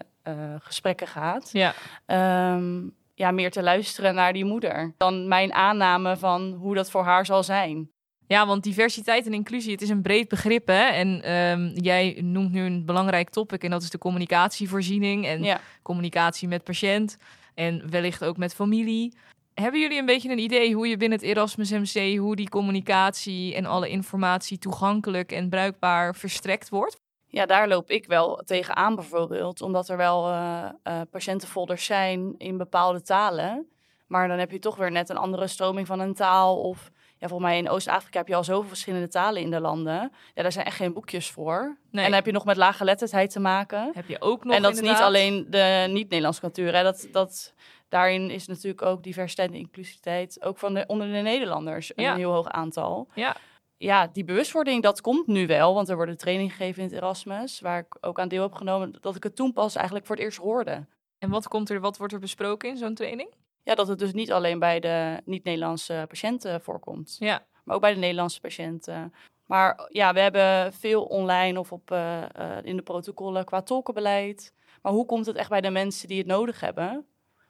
gesprekken 0.60 1.08
gaat. 1.08 1.50
Ja. 1.52 1.74
Ehm, 2.06 2.82
ja, 3.22 3.32
meer 3.32 3.52
te 3.52 3.64
luisteren 3.64 4.16
naar 4.16 4.34
die 4.34 4.46
moeder 4.46 4.94
dan 4.98 5.28
mijn 5.28 5.54
aanname 5.54 6.18
van 6.18 6.52
hoe 6.54 6.76
dat 6.76 6.92
voor 6.92 7.04
haar 7.04 7.26
zal 7.26 7.44
zijn. 7.44 7.90
Ja, 8.28 8.48
want 8.48 8.64
diversiteit 8.64 9.26
en 9.26 9.34
inclusie, 9.34 9.72
het 9.72 9.82
is 9.82 9.90
een 9.90 10.02
breed 10.02 10.28
begrip. 10.28 10.68
Hè? 10.68 10.84
En 10.84 11.22
ehm, 11.24 11.72
jij 11.74 12.18
noemt 12.22 12.52
nu 12.52 12.62
een 12.66 12.86
belangrijk 12.86 13.30
topic 13.30 13.64
en 13.64 13.70
dat 13.70 13.82
is 13.82 13.90
de 13.90 13.98
communicatievoorziening 13.98 15.26
en 15.26 15.44
Ja. 15.44 15.60
communicatie 15.82 16.48
met 16.48 16.64
patiënt 16.64 17.18
en 17.54 17.90
wellicht 17.90 18.24
ook 18.24 18.38
met 18.38 18.56
familie. 18.56 19.14
Hebben 19.54 19.82
jullie 19.82 20.00
een 20.00 20.06
beetje 20.06 20.32
een 20.32 20.40
idee 20.40 20.74
hoe 20.74 20.88
je 20.88 20.98
binnen 20.98 21.18
het 21.20 21.28
Erasmus 21.28 21.72
MC, 21.72 22.18
hoe 22.18 22.36
die 22.36 22.50
communicatie 22.50 23.56
en 23.56 23.66
alle 23.66 23.90
informatie 23.90 24.58
toegankelijk 24.58 25.32
en 25.32 25.50
bruikbaar 25.50 26.16
verstrekt 26.16 26.70
wordt? 26.70 27.00
Ja, 27.32 27.46
daar 27.46 27.68
loop 27.68 27.90
ik 27.90 28.06
wel 28.06 28.42
tegenaan 28.46 28.96
bijvoorbeeld, 28.96 29.62
omdat 29.62 29.90
er 29.90 29.98
wel 29.98 30.30
eh, 30.30 31.02
patiëntenfolders 31.12 31.86
zijn 31.86 32.36
in 32.38 32.58
bepaalde 32.58 33.02
talen. 33.02 33.68
Maar 34.08 34.28
dan 34.28 34.40
heb 34.40 34.52
je 34.52 34.60
toch 34.60 34.76
weer 34.76 34.92
net 34.92 35.10
een 35.10 35.18
andere 35.18 35.48
stroming 35.48 35.88
van 35.88 36.00
een 36.00 36.14
taal. 36.14 36.62
Of 36.62 36.92
ja, 37.18 37.28
volgens 37.28 37.50
mij 37.50 37.58
in 37.58 37.70
Oost-Afrika 37.70 38.18
heb 38.18 38.28
je 38.28 38.36
al 38.36 38.44
zoveel 38.44 38.68
verschillende 38.70 39.08
talen 39.08 39.42
in 39.42 39.52
de 39.52 39.60
landen. 39.60 40.12
Ja, 40.34 40.42
daar 40.42 40.52
zijn 40.52 40.66
echt 40.66 40.76
geen 40.76 40.94
boekjes 40.94 41.30
voor. 41.30 41.78
Nee. 41.92 42.04
En 42.04 42.10
dan 42.10 42.14
heb 42.20 42.26
je 42.26 42.32
nog 42.32 42.46
met 42.46 42.58
lage 42.58 42.78
geletterdheid 42.78 43.32
te 43.32 43.40
maken. 43.40 43.92
Heb 43.94 44.08
je 44.08 44.22
ook 44.22 44.44
nog 44.44 44.56
en 44.56 44.62
dat 44.62 44.74
is 44.74 44.82
niet 44.82 44.98
alleen 44.98 45.46
de 45.50 45.86
niet-Nederlandse 45.90 46.42
cultuur. 46.42 46.76
Hè. 46.76 46.84
Dat, 46.84 47.08
dat, 47.12 47.54
daarin 47.90 48.30
is 48.30 48.48
natuurlijk 48.48 48.82
ook 48.82 49.04
diversiteit 49.04 49.50
en 49.50 49.56
inclusiviteit, 49.58 50.44
ook 50.44 50.58
van 50.58 50.74
de, 50.74 50.84
onder 50.88 51.08
de 51.08 51.18
Nederlanders, 51.18 51.92
Ja. 51.96 52.12
een 52.12 52.18
heel 52.18 52.32
hoog 52.32 52.48
aantal. 52.48 53.08
Ja. 53.14 53.36
Ja, 53.82 54.08
die 54.08 54.24
bewustwording, 54.24 54.84
dat 54.84 55.02
komt 55.02 55.28
nu 55.28 55.48
wel, 55.48 55.74
want 55.74 55.90
er 55.90 55.96
worden 55.96 56.18
training 56.18 56.52
gegeven 56.52 56.82
in 56.84 56.88
het 56.90 56.98
Erasmus, 56.98 57.60
waar 57.60 57.80
ik 57.80 57.98
ook 58.02 58.20
aan 58.20 58.28
deel 58.28 58.42
heb 58.42 58.54
genomen, 58.54 58.98
dat 59.02 59.16
ik 59.16 59.24
het 59.24 59.36
toen 59.36 59.54
pas 59.54 59.76
eigenlijk 59.76 60.06
voor 60.06 60.16
het 60.16 60.26
eerst 60.26 60.38
hoorde. 60.38 60.86
En 61.18 61.30
wat, 61.30 61.48
komt 61.48 61.70
er, 61.70 61.80
wat 61.80 61.98
wordt 61.98 62.14
er 62.14 62.20
besproken 62.20 62.70
in 62.70 62.78
zo'n 62.78 62.94
training? 62.94 63.34
Ja, 63.64 63.76
dat 63.76 63.88
het 63.88 64.00
dus 64.00 64.14
niet 64.14 64.32
alleen 64.32 64.60
bij 64.60 64.80
de 64.80 65.22
niet-Nederlandse 65.26 66.06
patiënten 66.08 66.62
voorkomt, 66.62 67.16
Ja. 67.20 67.46
maar 67.64 67.76
ook 67.76 67.82
bij 67.82 67.94
de 67.94 68.00
Nederlandse 68.00 68.40
patiënten. 68.40 69.14
Maar 69.46 69.88
ja, 69.92 70.14
we 70.14 70.20
hebben 70.20 70.74
veel 70.74 71.04
online 71.04 71.60
of 71.60 71.72
op, 71.72 71.92
eh, 71.92 72.24
eh, 72.24 72.58
in 72.64 72.76
de 72.76 72.82
protocollen 72.84 73.46
qua 73.46 73.62
tolkenbeleid. 73.62 74.54
Maar 74.82 74.92
hoe 74.92 75.06
komt 75.06 75.26
het 75.26 75.36
echt 75.36 75.50
bij 75.50 75.62
de 75.62 75.70
mensen 75.70 76.08
die 76.08 76.18
het 76.18 76.28
nodig 76.28 76.60
hebben? 76.60 77.06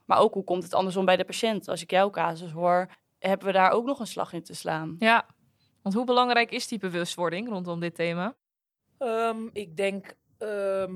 Maar 0.06 0.20
ook 0.20 0.34
hoe 0.34 0.44
komt 0.44 0.64
het 0.64 0.74
andersom 0.74 1.06
bij 1.06 1.18
de 1.18 1.26
patiënt? 1.26 1.68
Als 1.68 1.82
ik 1.82 1.92
jouw 1.92 2.10
casus 2.10 2.52
hoor, 2.52 2.88
hebben 3.20 3.48
we 3.48 3.54
daar 3.54 3.72
ook 3.72 3.86
nog 3.86 4.00
een 4.00 4.08
slag 4.08 4.34
in 4.34 4.44
te 4.44 4.54
slaan. 4.56 4.96
ja. 5.00 5.26
Want 5.82 5.96
hoe 5.96 6.06
belangrijk 6.06 6.52
is 6.52 6.68
die 6.68 6.80
bewustwording 6.80 7.50
rondom 7.50 7.80
dit 7.80 7.96
thema? 7.96 8.36
Ehm, 8.98 9.48
ik 9.54 9.78
denk 9.78 10.14
ehm, 10.38 10.96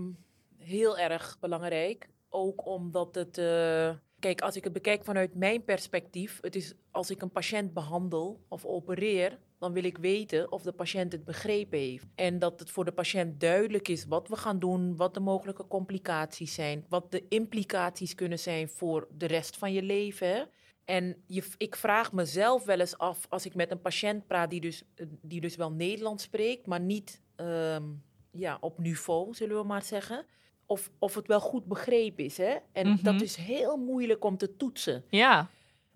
heel 0.58 0.98
erg 0.98 1.38
belangrijk. 1.40 2.10
Ook 2.30 2.66
omdat 2.66 3.16
het. 3.16 3.38
eh, 3.38 3.90
kijk, 4.20 4.42
als 4.42 4.56
ik 4.56 4.64
het 4.64 4.74
bekijk 4.74 5.04
vanuit 5.04 5.36
mijn 5.36 5.64
perspectief. 5.64 6.38
Het 6.42 6.56
is 6.56 6.74
als 6.92 7.10
ik 7.10 7.22
een 7.22 7.32
patiënt 7.32 7.74
behandel 7.74 8.46
of 8.48 8.66
opereer. 8.66 9.40
Dan 9.60 9.74
wil 9.74 9.84
ik 9.84 9.98
weten 9.98 10.52
of 10.52 10.62
de 10.62 10.72
patiënt 10.72 11.12
het 11.12 11.26
begrepen 11.26 11.80
heeft. 11.80 12.06
En 12.16 12.40
dat 12.40 12.60
het 12.60 12.72
voor 12.72 12.86
de 12.86 12.92
patiënt 12.92 13.40
duidelijk 13.40 13.88
is 13.88 14.06
wat 14.06 14.28
we 14.28 14.36
gaan 14.36 14.60
doen, 14.60 14.96
wat 14.96 15.14
de 15.14 15.20
mogelijke 15.20 15.68
complicaties 15.68 16.54
zijn, 16.54 16.86
wat 16.90 17.12
de 17.12 17.26
implicaties 17.30 18.16
kunnen 18.16 18.40
zijn 18.40 18.70
voor 18.70 19.08
de 19.12 19.26
rest 19.26 19.58
van 19.58 19.74
je 19.74 19.82
leven. 19.82 20.50
En 20.86 21.24
je, 21.26 21.44
ik 21.58 21.76
vraag 21.76 22.12
mezelf 22.14 22.64
wel 22.66 22.80
eens 22.80 22.98
af, 22.98 23.26
als 23.30 23.46
ik 23.46 23.56
met 23.56 23.72
een 23.72 23.82
patiënt 23.82 24.28
praat 24.28 24.50
die 24.50 24.62
dus, 24.62 24.84
eh, 24.96 25.06
die 25.22 25.42
dus 25.42 25.56
wel 25.56 25.72
Nederlands 25.72 26.24
spreekt, 26.24 26.66
maar 26.66 26.80
niet 26.80 27.22
ehm, 27.36 27.84
ja, 28.32 28.58
op 28.62 28.80
niveau, 28.80 29.34
zullen 29.34 29.58
we 29.58 29.64
maar 29.64 29.84
zeggen. 29.84 30.26
Of, 30.66 30.92
of 31.00 31.16
het 31.16 31.28
wel 31.28 31.40
goed 31.40 31.66
begrepen 31.66 32.24
is. 32.24 32.38
Hè? 32.38 32.56
En 32.72 32.88
Mhm. 32.88 33.04
dat 33.04 33.22
is 33.22 33.36
heel 33.36 33.78
moeilijk 33.78 34.24
om 34.24 34.38
te 34.38 34.56
toetsen. 34.56 35.04
Ja. 35.10 35.50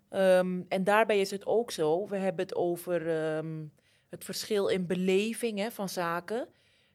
Ehm, 0.08 0.62
en 0.68 0.84
daarbij 0.84 1.20
is 1.20 1.30
het 1.30 1.46
ook 1.46 1.70
zo, 1.70 2.06
we 2.08 2.16
hebben 2.16 2.44
het 2.44 2.54
over 2.54 3.08
ehm, 3.08 3.64
het 4.08 4.24
verschil 4.24 4.68
in 4.68 4.86
beleving 4.86 5.58
hè, 5.58 5.70
van 5.70 5.88
zaken. 5.88 6.48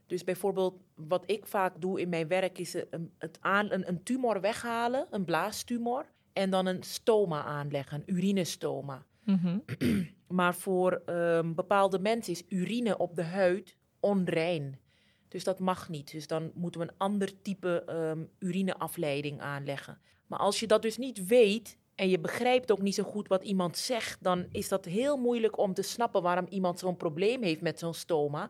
Dus 0.08 0.24
bijvoorbeeld, 0.24 0.76
wat 0.96 1.24
ik 1.26 1.46
vaak 1.46 1.82
doe 1.82 2.02
in 2.02 2.10
mijn 2.10 2.28
werk, 2.28 2.58
is 2.58 2.74
een, 2.90 3.14
het 3.18 3.38
aan, 3.42 3.72
een, 3.72 3.88
een 3.88 4.04
tumor 4.04 4.42
weghalen, 4.42 5.08
een 5.10 5.26
blaastumor, 5.26 6.06
en 6.36 6.50
dan 6.50 6.66
een 6.66 6.84
stoma 6.84 7.44
aanleggen, 7.44 7.98
een 8.06 8.16
urinestoma. 8.16 9.06
Mhm. 9.24 9.58
Maar 10.28 10.56
voor 10.56 11.02
ehm, 11.06 11.54
bepaalde 11.54 12.00
mensen 12.00 12.34
is 12.34 12.44
urine 12.50 12.98
op 12.98 13.16
de 13.16 13.24
huid 13.24 13.78
onrein. 14.00 14.80
Dus 15.28 15.44
dat 15.44 15.60
mag 15.60 15.90
niet. 15.90 16.12
Dus 16.12 16.28
dan 16.28 16.52
moeten 16.54 16.82
we 16.82 16.88
een 16.88 16.98
ander 16.98 17.42
type 17.42 17.84
ehm, 17.86 18.24
urineafleiding 18.40 19.42
aanleggen. 19.42 20.00
Maar 20.28 20.40
als 20.40 20.60
je 20.60 20.68
dat 20.68 20.82
dus 20.82 20.98
niet 20.98 21.28
weet 21.28 21.78
en 21.96 22.10
je 22.10 22.20
begrijpt 22.20 22.72
ook 22.72 22.82
niet 22.82 22.96
zo 22.96 23.04
goed 23.04 23.28
wat 23.28 23.44
iemand 23.44 23.78
zegt, 23.78 24.24
dan 24.24 24.46
is 24.52 24.68
dat 24.68 24.86
heel 24.86 25.18
moeilijk 25.18 25.58
om 25.58 25.74
te 25.74 25.82
snappen 25.82 26.22
waarom 26.22 26.48
iemand 26.50 26.80
zo'n 26.80 26.98
probleem 26.98 27.44
heeft 27.44 27.62
met 27.62 27.80
zo'n 27.80 27.94
stoma. 27.94 28.50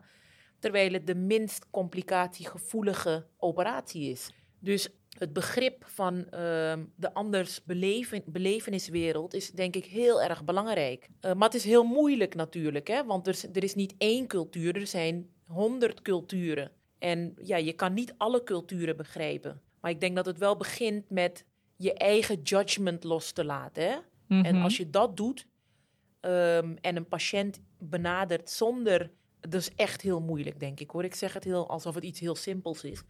Terwijl 0.58 0.92
het 0.92 1.06
de 1.06 1.14
minst 1.14 1.70
complicatiegevoelige 1.70 3.26
operatie 3.36 4.10
is. 4.10 4.30
Dus 4.58 4.88
het 5.18 5.32
begrip 5.32 5.84
van 5.86 6.28
ehm, 6.30 6.84
de 6.96 7.14
anders 7.14 7.64
beleven, 7.64 8.22
beleveniswereld 8.26 9.34
is 9.34 9.50
denk 9.50 9.76
ik 9.76 9.84
heel 9.84 10.22
erg 10.22 10.44
belangrijk. 10.44 11.08
Eh, 11.20 11.32
maar 11.34 11.48
het 11.48 11.54
is 11.56 11.64
heel 11.64 11.84
moeilijk 11.84 12.34
natuurlijk, 12.34 12.88
hè? 12.88 13.04
want 13.04 13.26
er, 13.26 13.32
is- 13.32 13.44
er 13.52 13.62
is 13.62 13.74
niet 13.74 13.94
één 13.98 14.26
cultuur, 14.26 14.76
er 14.76 14.86
zijn 14.86 15.28
honderd 15.46 16.02
culturen. 16.02 16.70
En 16.98 17.34
ja, 17.42 17.56
je 17.56 17.72
kan 17.72 17.94
niet 17.94 18.14
alle 18.16 18.42
culturen 18.42 18.96
begrijpen. 18.96 19.60
Maar 19.80 19.90
ik 19.90 20.00
denk 20.00 20.16
dat 20.16 20.26
het 20.26 20.38
wel 20.38 20.56
begint 20.56 21.10
met 21.10 21.44
je 21.76 21.92
eigen 21.94 22.42
judgment 22.42 23.04
los 23.04 23.32
te 23.32 23.44
laten. 23.44 23.82
Hè? 23.82 23.96
En 24.28 24.54
Mhm. 24.54 24.62
als 24.64 24.76
je 24.76 24.90
dat 24.90 25.16
doet 25.16 25.46
ehm, 26.20 26.74
en 26.80 26.96
een 26.96 27.08
patiënt 27.08 27.60
benadert 27.78 28.50
zonder. 28.50 29.10
Dat 29.40 29.60
is 29.60 29.70
echt 29.74 30.00
heel 30.00 30.20
moeilijk, 30.20 30.60
denk 30.60 30.80
ik 30.80 30.90
hoor. 30.90 31.04
Ik 31.04 31.14
zeg 31.14 31.32
het 31.32 31.44
heel 31.44 31.68
alsof 31.68 31.94
het 31.94 32.04
iets 32.04 32.20
heel 32.20 32.34
simpels 32.34 32.84
is. 32.84 33.02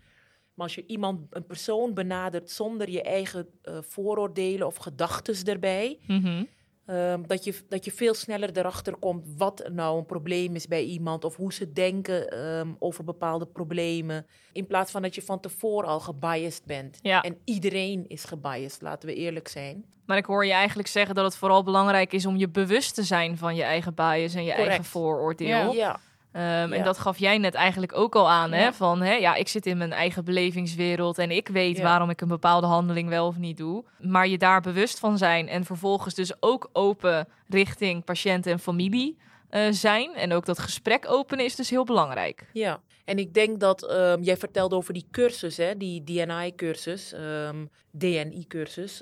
Maar 0.57 0.67
als 0.67 0.75
je 0.75 0.85
iemand, 0.87 1.21
een 1.31 1.47
persoon 1.47 1.95
benadert 1.95 2.51
zonder 2.51 2.91
je 2.91 3.03
eigen 3.03 3.47
eh, 3.63 3.79
vooroordelen 3.81 4.67
of 4.67 4.77
gedachten 4.77 5.45
erbij, 5.45 5.99
Mhm. 6.07 6.45
ehm, 6.87 7.23
dat, 7.27 7.45
je, 7.45 7.55
dat 7.69 7.85
je 7.85 7.93
veel 7.93 8.15
sneller 8.15 8.51
erachter 8.59 8.97
komt 8.97 9.27
wat 9.37 9.69
nou 9.73 9.99
een 9.99 10.07
probleem 10.07 10.55
is 10.55 10.67
bij 10.67 10.85
iemand 10.85 11.25
of 11.25 11.37
hoe 11.37 11.53
ze 11.53 11.73
denken 11.73 12.29
ehm, 12.31 12.69
over 12.79 13.05
bepaalde 13.05 13.47
problemen. 13.47 14.27
In 14.53 14.67
plaats 14.67 14.91
van 14.91 15.03
dat 15.03 15.15
je 15.15 15.23
van 15.23 15.41
tevoren 15.41 15.89
al 15.89 16.01
gebiased 16.01 16.65
bent. 16.65 16.99
Ja. 17.03 17.23
En 17.23 17.39
iedereen 17.45 18.05
is 18.09 18.25
gebiased, 18.25 18.83
laten 18.83 19.09
we 19.09 19.15
eerlijk 19.15 19.49
zijn. 19.49 19.85
Maar 20.07 20.17
ik 20.17 20.25
hoor 20.27 20.47
je 20.47 20.53
eigenlijk 20.53 20.89
zeggen 20.89 21.15
dat 21.15 21.25
het 21.25 21.37
vooral 21.37 21.63
belangrijk 21.63 22.13
is 22.13 22.27
om 22.27 22.37
je 22.37 22.49
bewust 22.49 22.95
te 22.95 23.03
zijn 23.03 23.39
van 23.39 23.55
je 23.57 23.63
eigen 23.63 23.95
bias 23.95 24.35
en 24.35 24.45
je 24.45 24.53
eigen 24.53 24.85
vooroordeel. 24.85 25.49
Ja. 25.49 25.73
Ja, 25.73 26.01
Ehm, 26.33 26.73
En 26.73 26.85
dat 26.85 26.99
gaf 26.99 27.19
jij 27.19 27.39
net 27.39 27.55
eigenlijk 27.55 27.97
ook 27.97 28.15
al 28.15 28.31
aan, 28.31 28.53
hè? 28.53 28.73
Van, 28.73 29.03
hè, 29.03 29.13
ja, 29.13 29.35
ik 29.35 29.49
zit 29.49 29.67
in 29.67 29.77
mijn 29.77 29.93
eigen 29.93 30.25
belevingswereld 30.25 31.19
en 31.19 31.31
ik 31.31 31.49
weet 31.49 31.77
Ja. 31.77 31.83
waarom 31.83 32.11
ik 32.11 32.21
een 32.21 32.29
bepaalde 32.29 32.67
handeling 32.67 33.09
wel 33.09 33.27
of 33.27 33.37
niet 33.37 33.57
doe. 33.57 33.85
Maar 33.99 34.29
je 34.29 34.39
daar 34.39 34.61
bewust 34.61 34.99
van 34.99 35.19
zijn 35.19 35.49
en 35.49 35.65
vervolgens 35.65 36.15
dus 36.15 36.33
ook 36.43 36.69
open 36.73 37.29
richting 37.49 38.05
patiënt 38.05 38.47
en 38.47 38.59
familie 38.59 39.17
eh, 39.51 39.63
zijn. 39.71 40.15
En 40.15 40.33
ook 40.33 40.47
dat 40.47 40.59
gesprek 40.59 41.05
openen 41.09 41.45
is 41.45 41.57
dus 41.57 41.71
heel 41.71 41.85
belangrijk. 41.85 42.47
Ja, 42.53 42.81
en 43.05 43.19
ik 43.19 43.35
denk 43.35 43.61
dat 43.61 43.83
ehm, 43.87 44.23
jij 44.23 44.37
vertelde 44.37 44.77
over 44.77 44.93
die 44.95 45.07
cursus, 45.11 45.57
hè, 45.57 45.77
die 45.77 46.05
DNI-cursus, 46.05 47.13
ehm, 47.13 47.65
DNI-cursus. 47.99 49.01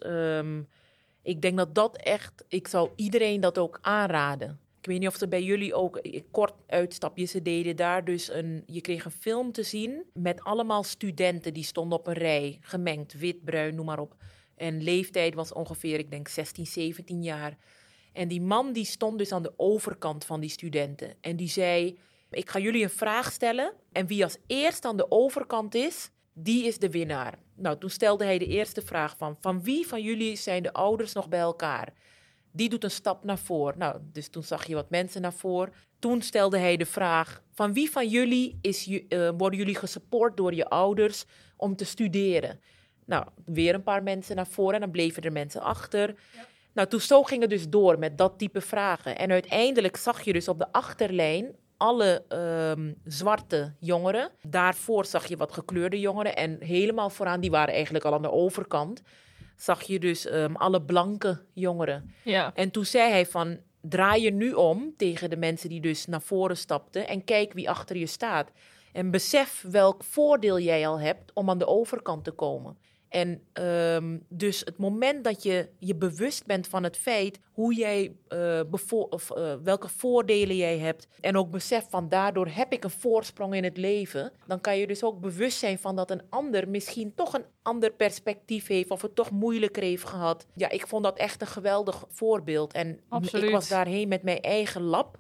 Ik 1.23 1.43
denk 1.43 1.57
dat 1.57 1.75
dat 1.75 1.97
echt, 1.97 2.45
ik 2.49 2.69
zou 2.69 2.91
iedereen 2.97 3.41
dat 3.41 3.59
ook 3.59 3.79
aanraden. 3.83 4.59
Ik 4.85 4.91
weet 4.91 4.99
niet 4.99 5.09
of 5.09 5.17
ze 5.17 5.29
bij 5.29 5.43
jullie 5.43 5.75
ook 5.75 6.01
kort 6.31 6.55
uitstapje, 6.67 7.25
ze 7.25 7.43
deden 7.43 7.77
daar 7.77 8.05
dus 8.05 8.31
een, 8.33 8.63
je 8.67 8.81
kreeg 8.81 9.05
een 9.05 9.11
film 9.11 9.53
te 9.53 9.63
zien 9.63 10.05
met 10.13 10.41
allemaal 10.43 10.83
studenten 10.83 11.55
die 11.55 11.65
stonden 11.65 11.99
op 11.99 12.07
een 12.07 12.15
rij, 12.15 12.59
gemengd, 12.61 13.13
wit, 13.13 13.45
bruin, 13.45 13.75
noem 13.75 13.87
maar 13.87 13.99
op. 13.99 14.17
En 14.57 14.83
leeftijd 14.83 15.35
was 15.35 15.53
ongeveer, 15.53 15.99
ik 15.99 16.11
denk 16.11 16.29
16, 16.29 16.67
17 16.67 17.23
jaar. 17.23 17.57
En 18.13 18.29
die 18.29 18.41
man 18.41 18.73
die 18.73 18.85
stond 18.85 19.19
dus 19.19 19.33
aan 19.33 19.43
de 19.43 19.53
overkant 19.57 20.25
van 20.25 20.41
die 20.41 20.51
studenten. 20.51 21.15
En 21.21 21.37
die 21.37 21.49
zei, 21.49 21.99
ik 22.31 22.51
ga 22.51 22.59
jullie 22.59 22.83
een 22.83 22.91
vraag 22.91 23.33
stellen. 23.33 23.73
En 23.93 24.07
wie 24.07 24.25
als 24.25 24.39
eerst 24.47 24.85
aan 24.85 24.97
de 24.97 25.11
overkant 25.11 25.75
is, 25.75 26.11
die 26.33 26.67
is 26.67 26.79
de 26.79 26.91
winnaar. 26.91 27.39
Nou, 27.57 27.79
toen 27.79 27.91
stelde 27.91 28.25
hij 28.25 28.39
de 28.39 28.47
eerste 28.47 28.83
vraag 28.83 29.17
van, 29.17 29.37
van 29.41 29.63
wie 29.63 29.87
van 29.87 30.03
jullie 30.03 30.37
zijn 30.37 30.63
de 30.63 30.73
ouders 30.73 31.13
nog 31.13 31.29
bij 31.29 31.41
elkaar? 31.41 31.93
Die 32.57 32.69
doet 32.69 32.85
een 32.85 32.91
stap 32.91 33.25
naar 33.25 33.39
voren. 33.39 33.79
Nou, 33.79 34.01
dus 34.13 34.29
toen 34.29 34.43
zag 34.43 34.67
je 34.67 34.75
wat 34.75 34.91
mensen 34.91 35.23
naar 35.23 35.33
voren. 35.33 35.73
Toen 35.99 36.23
stelde 36.23 36.59
hij 36.59 36.77
de 36.77 36.87
vraag: 36.87 37.43
van 37.53 37.73
wie 37.73 37.91
van 37.91 38.09
jullie 38.09 38.59
is, 38.61 38.89
eh, 39.09 39.31
worden 39.37 39.59
jullie 39.59 39.75
gesupport 39.75 40.37
door 40.37 40.55
je 40.55 40.69
ouders 40.69 41.25
om 41.57 41.77
te 41.77 41.85
studeren? 41.85 42.61
Nou, 43.07 43.27
weer 43.45 43.75
een 43.75 43.83
paar 43.83 44.03
mensen 44.03 44.37
naar 44.37 44.47
voren 44.47 44.75
en 44.75 44.81
dan 44.81 44.91
bleven 44.91 45.23
er 45.23 45.33
mensen 45.33 45.61
achter. 45.61 46.15
Nou, 46.75 46.89
toen 46.89 47.01
zo 47.01 47.23
ging 47.23 47.41
het 47.41 47.51
dus 47.51 47.69
door 47.69 47.99
met 47.99 48.19
dat 48.19 48.39
type 48.39 48.61
vragen. 48.61 49.19
En 49.19 49.31
uiteindelijk 49.31 49.97
zag 49.97 50.23
je 50.23 50.33
dus 50.33 50.49
op 50.49 50.59
de 50.59 50.73
achterlijn 50.73 51.55
alle 51.77 52.25
ehm, 52.29 52.93
zwarte 53.05 53.75
jongeren. 53.81 54.31
Daarvoor 54.43 55.07
zag 55.07 55.27
je 55.27 55.37
wat 55.37 55.53
gekleurde 55.53 56.01
jongeren. 56.01 56.37
En 56.37 56.57
helemaal 56.61 57.11
vooraan, 57.11 57.41
die 57.41 57.51
waren 57.51 57.75
eigenlijk 57.75 58.05
al 58.05 58.15
aan 58.15 58.23
de 58.23 58.31
overkant, 58.31 59.03
zag 59.57 59.83
je 59.83 59.99
dus 59.99 60.27
ehm, 60.27 60.55
alle 60.55 60.83
blanke 60.83 61.43
jongeren. 61.53 62.15
Ja. 62.23 62.55
En 62.55 62.71
toen 62.71 62.85
zei 62.85 63.11
hij 63.11 63.27
van, 63.27 63.59
draai 63.81 64.23
je 64.23 64.31
nu 64.31 64.53
om 64.53 64.95
tegen 64.97 65.31
de 65.31 65.37
mensen 65.37 65.69
die 65.69 65.81
dus 65.81 66.07
naar 66.07 66.23
voren 66.23 66.57
stapten 66.57 67.09
en 67.09 67.25
kijk 67.25 67.53
wie 67.53 67.71
achter 67.71 67.97
je 67.97 68.07
staat. 68.07 68.51
En 68.93 69.11
besef 69.11 69.65
welk 69.71 70.05
voordeel 70.05 70.59
jij 70.59 70.87
al 70.87 71.01
hebt 71.01 71.33
om 71.33 71.51
aan 71.51 71.59
de 71.59 71.67
overkant 71.67 72.25
te 72.25 72.31
komen. 72.31 72.77
En 73.15 73.43
ehm, 73.53 74.19
dus 74.29 74.61
het 74.61 74.77
moment 74.79 75.25
dat 75.25 75.43
je 75.43 75.69
je 75.79 75.95
bewust 75.95 76.47
bent 76.47 76.69
van 76.69 76.83
het 76.83 76.97
feit 76.97 77.41
hoe 77.53 77.75
jij, 77.75 78.13
eh, 78.29 78.61
of, 78.89 79.31
eh, 79.31 79.55
welke 79.63 79.89
voordelen 79.89 80.57
jij 80.57 80.79
hebt. 80.79 81.07
En 81.21 81.37
ook 81.37 81.51
besef 81.51 81.87
van 81.91 82.09
daardoor 82.09 82.47
heb 82.49 82.73
ik 82.73 82.85
een 82.85 82.91
voorsprong 82.91 83.55
in 83.55 83.65
het 83.65 83.77
leven. 83.77 84.33
Dan 84.47 84.61
kan 84.61 84.79
je 84.79 84.87
dus 84.87 85.05
ook 85.05 85.21
bewust 85.21 85.59
zijn 85.59 85.79
van 85.79 85.97
dat 85.97 86.11
een 86.11 86.23
ander 86.29 86.69
misschien 86.69 87.15
toch 87.15 87.35
een 87.35 87.45
ander 87.63 87.93
perspectief 87.93 88.67
heeft. 88.67 88.91
Of 88.91 89.03
het 89.03 89.15
toch 89.15 89.31
moeilijker 89.31 89.83
heeft 89.83 90.05
gehad. 90.05 90.47
Ja, 90.55 90.71
ik 90.71 90.87
vond 90.87 91.05
dat 91.05 91.19
echt 91.19 91.41
een 91.41 91.47
geweldig 91.47 92.05
voorbeeld. 92.09 92.73
En 92.73 93.01
Absoluut. 93.09 93.45
ik 93.45 93.51
was 93.51 93.69
daarheen 93.69 94.09
met 94.09 94.23
mijn 94.23 94.41
eigen 94.41 94.83
lab. 94.83 95.19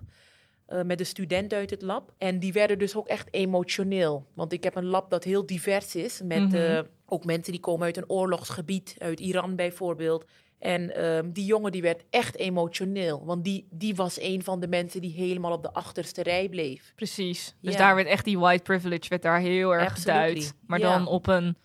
eh, 0.67 0.83
met 0.83 0.99
de 0.99 1.05
studenten 1.05 1.59
uit 1.59 1.71
het 1.71 1.83
lab. 1.83 2.13
En 2.19 2.39
die 2.39 2.53
werden 2.53 2.79
dus 2.79 2.97
ook 2.97 3.07
echt 3.09 3.29
emotioneel. 3.31 4.27
Want 4.35 4.53
ik 4.53 4.65
heb 4.65 4.75
een 4.77 4.85
lab 4.87 5.11
dat 5.11 5.25
heel 5.25 5.47
divers 5.47 5.95
is. 5.95 6.21
Met 6.25 6.55
eh, 6.55 6.81
ook 7.07 7.25
mensen 7.25 7.53
die 7.53 7.61
komen 7.61 7.85
uit 7.87 7.97
een 7.97 8.09
oorlogsgebied, 8.11 8.95
uit 8.99 9.21
Iran 9.21 9.57
bijvoorbeeld. 9.57 10.25
En 10.59 10.95
ehm, 10.97 11.31
die 11.33 11.45
jongen 11.45 11.73
die 11.73 11.83
werd 11.83 12.05
echt 12.11 12.37
emotioneel. 12.37 13.25
Want 13.25 13.45
die, 13.45 13.67
die 13.71 13.95
was 13.95 14.21
een 14.21 14.45
van 14.45 14.61
de 14.61 14.69
mensen 14.69 15.01
die 15.01 15.13
helemaal 15.13 15.53
op 15.53 15.63
de 15.63 15.73
achterste 15.73 16.23
rij 16.23 16.49
bleef. 16.49 16.93
Precies. 16.97 17.55
Dus 17.61 17.73
Ja. 17.73 17.79
daar 17.79 17.95
werd 17.95 18.07
echt 18.09 18.25
die 18.25 18.39
white 18.39 18.63
privilege 18.63 19.09
werd 19.09 19.23
daar 19.23 19.41
heel 19.41 19.75
erg 19.75 19.95
geduid. 19.95 20.55
Maar 20.67 20.79
Ja. 20.79 20.93
dan 20.97 21.07
op 21.07 21.27
een... 21.27 21.57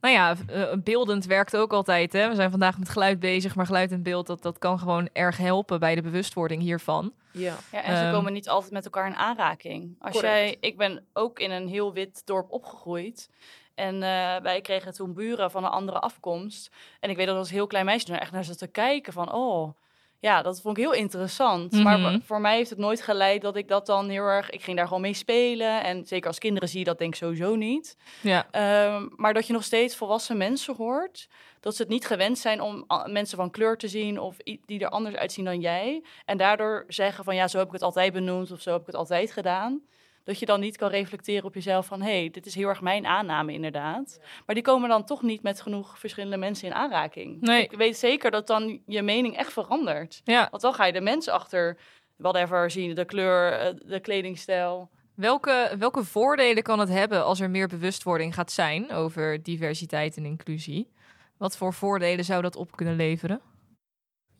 Nou 0.00 0.14
ja, 0.16 0.36
eh, 0.46 0.72
beeldend 0.82 1.24
werkt 1.26 1.56
ook 1.56 1.72
altijd. 1.72 2.12
Hè? 2.12 2.28
We 2.28 2.34
zijn 2.34 2.50
vandaag 2.50 2.78
met 2.78 2.88
geluid 2.88 3.20
bezig, 3.20 3.54
maar 3.54 3.66
geluid 3.66 3.92
en 3.92 4.02
beeld... 4.02 4.26
Dat, 4.26 4.42
dat 4.42 4.58
kan 4.58 4.78
gewoon 4.78 5.08
erg 5.12 5.36
helpen 5.36 5.80
bij 5.80 5.94
de 5.94 6.02
bewustwording 6.02 6.62
hiervan. 6.62 7.12
Ja, 7.32 7.56
Ja, 7.72 7.82
en 7.82 7.96
ze 7.96 8.02
Ehm, 8.02 8.12
komen 8.12 8.32
niet 8.32 8.48
altijd 8.48 8.72
met 8.72 8.84
elkaar 8.84 9.06
in 9.06 9.14
aanraking. 9.14 9.96
Als 9.98 10.12
Correct. 10.12 10.34
jij, 10.34 10.56
ik 10.60 10.76
ben 10.76 11.04
ook 11.12 11.38
in 11.38 11.50
een 11.50 11.68
heel 11.68 11.92
wit 11.92 12.22
dorp 12.26 12.50
opgegroeid. 12.50 13.30
En 13.74 13.94
eh, 14.02 14.36
wij 14.42 14.60
kregen 14.60 14.92
toen 14.94 15.14
buren 15.14 15.50
van 15.50 15.64
een 15.64 15.70
andere 15.70 15.98
afkomst. 16.00 16.70
En 17.00 17.10
ik 17.10 17.16
weet 17.16 17.26
dat 17.26 17.36
als 17.36 17.50
heel 17.50 17.66
klein 17.66 17.84
meisje 17.84 18.12
er 18.12 18.20
echt 18.20 18.32
naar 18.32 18.44
zat 18.44 18.58
te 18.58 18.66
kijken 18.66 19.12
van... 19.12 19.32
oh, 19.32 19.74
ja, 20.18 20.42
dat 20.42 20.60
vond 20.60 20.76
ik 20.78 20.82
heel 20.82 20.92
interessant. 20.92 21.72
Maar 21.82 21.98
Mhm. 21.98 22.20
voor 22.20 22.40
mij 22.40 22.56
heeft 22.56 22.70
het 22.70 22.78
nooit 22.78 23.02
geleid 23.02 23.42
dat 23.42 23.56
ik 23.56 23.68
dat 23.68 23.86
dan 23.86 24.08
heel 24.08 24.24
erg... 24.24 24.50
Ik 24.50 24.62
ging 24.62 24.76
daar 24.76 24.86
gewoon 24.86 25.02
mee 25.02 25.14
spelen. 25.14 25.82
En 25.84 26.04
zeker 26.06 26.26
als 26.28 26.38
kinderen 26.38 26.68
zie 26.68 26.78
je 26.78 26.84
dat 26.84 26.98
denk 26.98 27.12
ik 27.12 27.18
sowieso 27.18 27.54
niet. 27.54 27.96
Ja, 28.20 28.46
Ehm, 28.50 29.08
maar 29.16 29.34
dat 29.34 29.46
je 29.46 29.52
nog 29.52 29.64
steeds 29.64 29.96
volwassen 29.96 30.36
mensen 30.36 30.74
hoort. 30.76 31.28
Dat 31.60 31.76
ze 31.76 31.82
het 31.82 31.90
niet 31.90 32.06
gewend 32.06 32.38
zijn 32.38 32.60
om 32.60 32.84
mensen 33.06 33.36
van 33.36 33.50
kleur 33.50 33.76
te 33.76 33.88
zien 33.88 34.18
of 34.20 34.36
die 34.66 34.80
er 34.80 34.88
anders 34.88 35.14
uitzien 35.14 35.44
dan 35.44 35.60
jij. 35.60 36.02
En 36.24 36.36
daardoor 36.36 36.84
zeggen 36.88 37.24
van 37.24 37.34
ja, 37.34 37.48
zo 37.48 37.58
heb 37.58 37.66
ik 37.66 37.72
het 37.72 37.82
altijd 37.82 38.12
benoemd 38.12 38.50
of 38.52 38.60
zo 38.60 38.70
heb 38.72 38.80
ik 38.80 38.86
het 38.86 38.96
altijd 38.96 39.32
gedaan. 39.32 39.80
Dat 40.24 40.38
je 40.38 40.46
dan 40.46 40.60
niet 40.60 40.76
kan 40.76 40.90
reflecteren 40.90 41.44
op 41.44 41.54
jezelf 41.54 41.86
van 41.86 42.02
hé, 42.02 42.18
hey, 42.18 42.30
dit 42.30 42.46
is 42.46 42.54
heel 42.54 42.68
erg 42.68 42.80
mijn 42.80 43.06
aanname 43.06 43.52
inderdaad. 43.52 44.20
Maar 44.46 44.54
die 44.54 44.64
komen 44.64 44.88
dan 44.88 45.04
toch 45.04 45.22
niet 45.22 45.42
met 45.42 45.60
genoeg 45.60 45.98
verschillende 45.98 46.36
mensen 46.36 46.66
in 46.66 46.74
aanraking. 46.74 47.40
Nee. 47.40 47.62
Ik 47.62 47.72
weet 47.72 47.96
zeker 47.96 48.30
dat 48.30 48.46
dan 48.46 48.82
je 48.86 49.02
mening 49.02 49.36
echt 49.36 49.52
verandert. 49.52 50.20
ja. 50.24 50.48
Want 50.50 50.62
dan 50.62 50.74
ga 50.74 50.84
je 50.84 50.92
de 50.92 51.00
mens 51.00 51.28
achter 51.28 51.78
whatever 52.16 52.70
zien, 52.70 52.94
de 52.94 53.04
kleur, 53.04 53.52
eh, 53.52 53.74
de 53.84 54.00
kledingstijl. 54.00 54.90
Welke, 55.14 55.74
welke 55.78 56.04
voordelen 56.04 56.62
kan 56.62 56.78
het 56.78 56.88
hebben 56.88 57.24
als 57.24 57.40
er 57.40 57.50
meer 57.50 57.68
bewustwording 57.68 58.34
gaat 58.34 58.52
zijn 58.52 58.92
over 58.92 59.42
diversiteit 59.42 60.16
en 60.16 60.24
inclusie? 60.24 60.92
Wat 61.36 61.56
voor 61.56 61.72
voordelen 61.74 62.24
zou 62.24 62.42
dat 62.42 62.56
op 62.56 62.76
kunnen 62.76 62.96
leveren? 62.96 63.40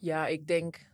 ja 0.04 0.26
ik 0.26 0.46
denk 0.46 0.86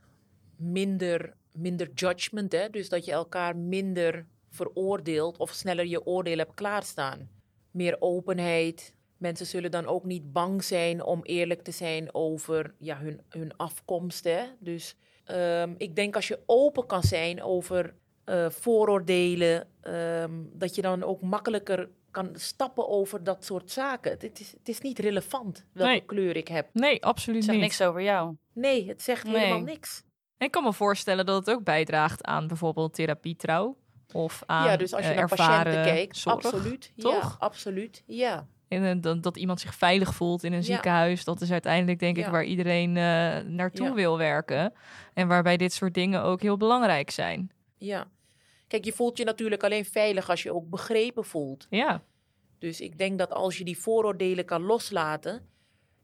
minder, 0.57 1.35
minder 1.53 1.91
judgment. 1.95 2.53
Hè? 2.53 2.71
Dus 2.71 2.89
dat 2.89 3.05
je 3.05 3.13
elkaar 3.13 3.57
minder 3.57 4.27
veroordeelt 4.51 5.37
of 5.39 5.51
sneller 5.53 5.87
je 5.87 6.07
oordeel 6.07 6.39
hebt 6.39 6.55
klaarstaan. 6.55 7.29
Meer 7.71 7.97
openheid. 8.01 8.95
Mensen 9.17 9.47
zullen 9.47 9.71
dan 9.71 9.87
ook 9.87 10.05
niet 10.05 10.33
bang 10.33 10.65
zijn 10.65 11.05
om 11.05 11.21
eerlijk 11.23 11.63
te 11.63 11.71
zijn 11.71 12.15
over 12.15 12.75
ja, 12.79 12.97
hun, 12.99 13.21
hun 13.29 13.57
afkomst. 13.57 14.25
Hè? 14.25 14.43
Dus 14.59 14.97
ehm, 15.25 15.75
ik 15.77 15.97
denk 15.97 16.15
als 16.15 16.29
je 16.29 16.39
open 16.47 16.87
kan 16.87 17.03
zijn 17.03 17.43
over 17.43 17.95
eh, 18.25 18.51
vooroordelen, 18.51 19.69
ehm, 19.81 20.33
dat 20.53 20.75
je 20.75 20.83
dan 20.83 21.03
ook 21.03 21.21
makkelijker 21.21 21.89
kan 22.11 22.31
stappen 22.35 22.89
over 22.89 23.25
dat 23.25 23.45
soort 23.45 23.71
zaken. 23.71 24.11
Het 24.11 24.41
is, 24.41 24.53
het 24.53 24.69
is 24.69 24.81
niet 24.81 24.99
relevant 24.99 25.65
welke 25.73 25.91
Nee. 25.91 26.05
kleur 26.05 26.37
ik 26.37 26.49
heb. 26.49 26.69
Nee, 26.73 27.05
absoluut 27.05 27.45
Zeg 27.45 27.55
niet. 27.55 27.63
niks 27.63 27.83
over 27.83 28.03
jou. 28.03 28.37
Nee, 28.55 28.89
het 28.89 29.03
zegt 29.03 29.25
Nee. 29.25 29.37
helemaal 29.37 29.61
niks. 29.63 30.03
En 30.37 30.47
Ik 30.47 30.53
kan 30.53 30.63
me 30.63 30.73
voorstellen 30.73 31.27
dat 31.27 31.47
het 31.47 31.57
ook 31.57 31.65
bijdraagt 31.65 32.25
aan 32.25 32.47
bijvoorbeeld 32.47 32.95
therapietrouw. 32.95 33.77
Of 34.13 34.43
aan 34.47 34.67
ja, 34.67 34.77
dus 34.77 34.93
als 34.95 35.05
je 35.05 35.11
eh, 35.11 35.17
naar 35.17 35.29
patiënten 35.29 35.73
kijkt, 35.83 36.17
zorg. 36.17 36.35
absoluut. 36.45 36.93
Ja, 36.95 37.03
toch? 37.03 37.37
absoluut. 37.39 38.03
Ja, 38.07 38.47
En 38.69 39.01
dat, 39.01 39.23
dat 39.23 39.37
iemand 39.37 39.61
zich 39.61 39.75
veilig 39.75 40.15
voelt 40.15 40.45
in 40.45 40.53
een 40.53 40.59
Ja. 40.59 40.65
ziekenhuis. 40.65 41.25
Dat 41.25 41.41
is 41.41 41.51
uiteindelijk 41.53 41.99
denk 41.99 42.17
ik 42.17 42.25
Ja. 42.25 42.31
waar 42.31 42.45
iedereen 42.45 42.97
eh, 42.97 43.39
naartoe 43.47 43.87
Ja. 43.87 43.95
wil 43.95 44.19
werken. 44.19 44.73
En 45.15 45.29
waarbij 45.29 45.57
dit 45.57 45.73
soort 45.73 45.95
dingen 45.95 46.23
ook 46.23 46.41
heel 46.43 46.57
belangrijk 46.57 47.11
zijn. 47.11 47.51
ja. 47.79 48.07
Kijk, 48.69 48.85
je 48.85 48.93
voelt 48.93 49.19
je 49.19 49.25
natuurlijk 49.25 49.63
alleen 49.65 49.85
veilig 49.85 50.31
als 50.31 50.43
je 50.43 50.55
ook 50.55 50.69
begrepen 50.71 51.25
voelt. 51.25 51.67
Ja, 51.71 52.03
Dus 52.59 52.81
ik 52.81 52.99
denk 52.99 53.19
dat 53.19 53.31
als 53.33 53.59
je 53.59 53.65
die 53.65 53.79
vooroordelen 53.79 54.45
kan 54.45 54.63
loslaten. 54.63 55.49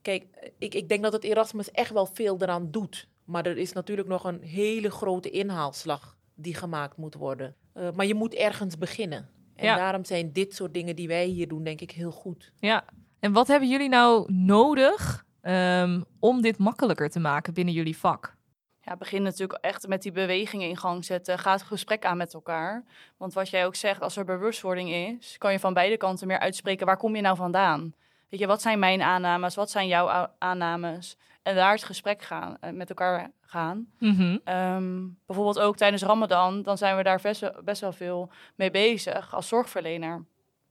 Kijk, 0.03 0.53
ik, 0.59 0.75
ik 0.75 0.89
denk 0.89 1.03
dat 1.03 1.13
het 1.13 1.25
Erasmus 1.25 1.71
echt 1.71 1.91
wel 1.93 2.07
veel 2.07 2.37
eraan 2.43 2.71
doet. 2.71 3.09
Maar 3.25 3.47
er 3.47 3.57
is 3.59 3.73
natuurlijk 3.73 4.09
nog 4.09 4.25
een 4.25 4.43
hele 4.43 4.91
grote 4.91 5.31
inhaalslag 5.31 6.17
die 6.35 6.55
gemaakt 6.55 6.97
moet 6.97 7.15
worden. 7.15 7.55
Eh, 7.77 7.89
maar 7.95 8.07
je 8.07 8.15
moet 8.15 8.35
ergens 8.35 8.79
beginnen. 8.79 9.29
En 9.57 9.65
Ja. 9.67 9.77
daarom 9.77 10.05
zijn 10.05 10.33
dit 10.33 10.55
soort 10.55 10.75
dingen 10.75 10.97
die 10.97 11.09
wij 11.09 11.25
hier 11.27 11.49
doen, 11.49 11.63
denk 11.63 11.81
ik, 11.81 11.91
heel 11.91 12.11
goed. 12.11 12.53
ja. 12.59 12.85
En 13.21 13.33
wat 13.33 13.47
hebben 13.49 13.69
jullie 13.69 13.89
nou 13.89 14.33
nodig 14.33 15.25
ehm, 15.41 16.03
om 16.19 16.41
dit 16.43 16.59
makkelijker 16.59 17.11
te 17.11 17.21
maken 17.21 17.55
binnen 17.55 17.75
jullie 17.75 17.97
vak? 17.97 18.35
Ja, 18.81 18.97
begin 18.97 19.23
natuurlijk 19.23 19.59
echt 19.65 19.87
met 19.89 20.03
die 20.03 20.13
bewegingen 20.13 20.69
in 20.69 20.77
gang 20.77 21.05
zetten. 21.05 21.39
Ga 21.39 21.53
het 21.53 21.63
gesprek 21.63 22.05
aan 22.05 22.17
met 22.17 22.35
elkaar. 22.35 22.85
Want 23.17 23.33
wat 23.33 23.49
jij 23.49 23.67
ook 23.67 23.75
zegt, 23.75 24.01
als 24.01 24.17
er 24.17 24.25
bewustwording 24.25 24.91
is, 24.91 25.39
kan 25.39 25.53
je 25.53 25.59
van 25.59 25.75
beide 25.75 25.97
kanten 25.97 26.27
meer 26.27 26.39
uitspreken. 26.39 26.87
Waar 26.87 26.97
kom 26.97 27.17
je 27.17 27.23
nou 27.23 27.37
vandaan? 27.37 27.95
Weet 28.29 28.41
je, 28.41 28.47
wat 28.47 28.63
zijn 28.63 28.79
mijn 28.79 29.03
aannames? 29.03 29.55
Wat 29.55 29.71
zijn 29.71 29.87
jouw 29.89 30.29
aannames? 30.39 31.17
En 31.47 31.55
daar 31.55 31.73
het 31.73 31.85
gesprek 31.85 32.23
gaan, 32.23 32.57
eh, 32.61 32.71
met 32.71 32.89
elkaar 32.89 33.31
gaan. 33.41 33.87
Mhm. 33.99 34.39
Ehm, 34.45 35.07
bijvoorbeeld 35.27 35.59
ook 35.59 35.77
tijdens 35.77 36.03
Ramadan, 36.03 36.63
dan 36.63 36.79
zijn 36.79 36.97
we 36.97 37.03
daar 37.03 37.21
best 37.23 37.41
wel, 37.41 37.55
best 37.65 37.81
wel 37.81 37.93
veel 37.93 38.31
mee 38.55 38.71
bezig 38.71 39.35
als 39.35 39.49
zorgverlener. 39.49 40.25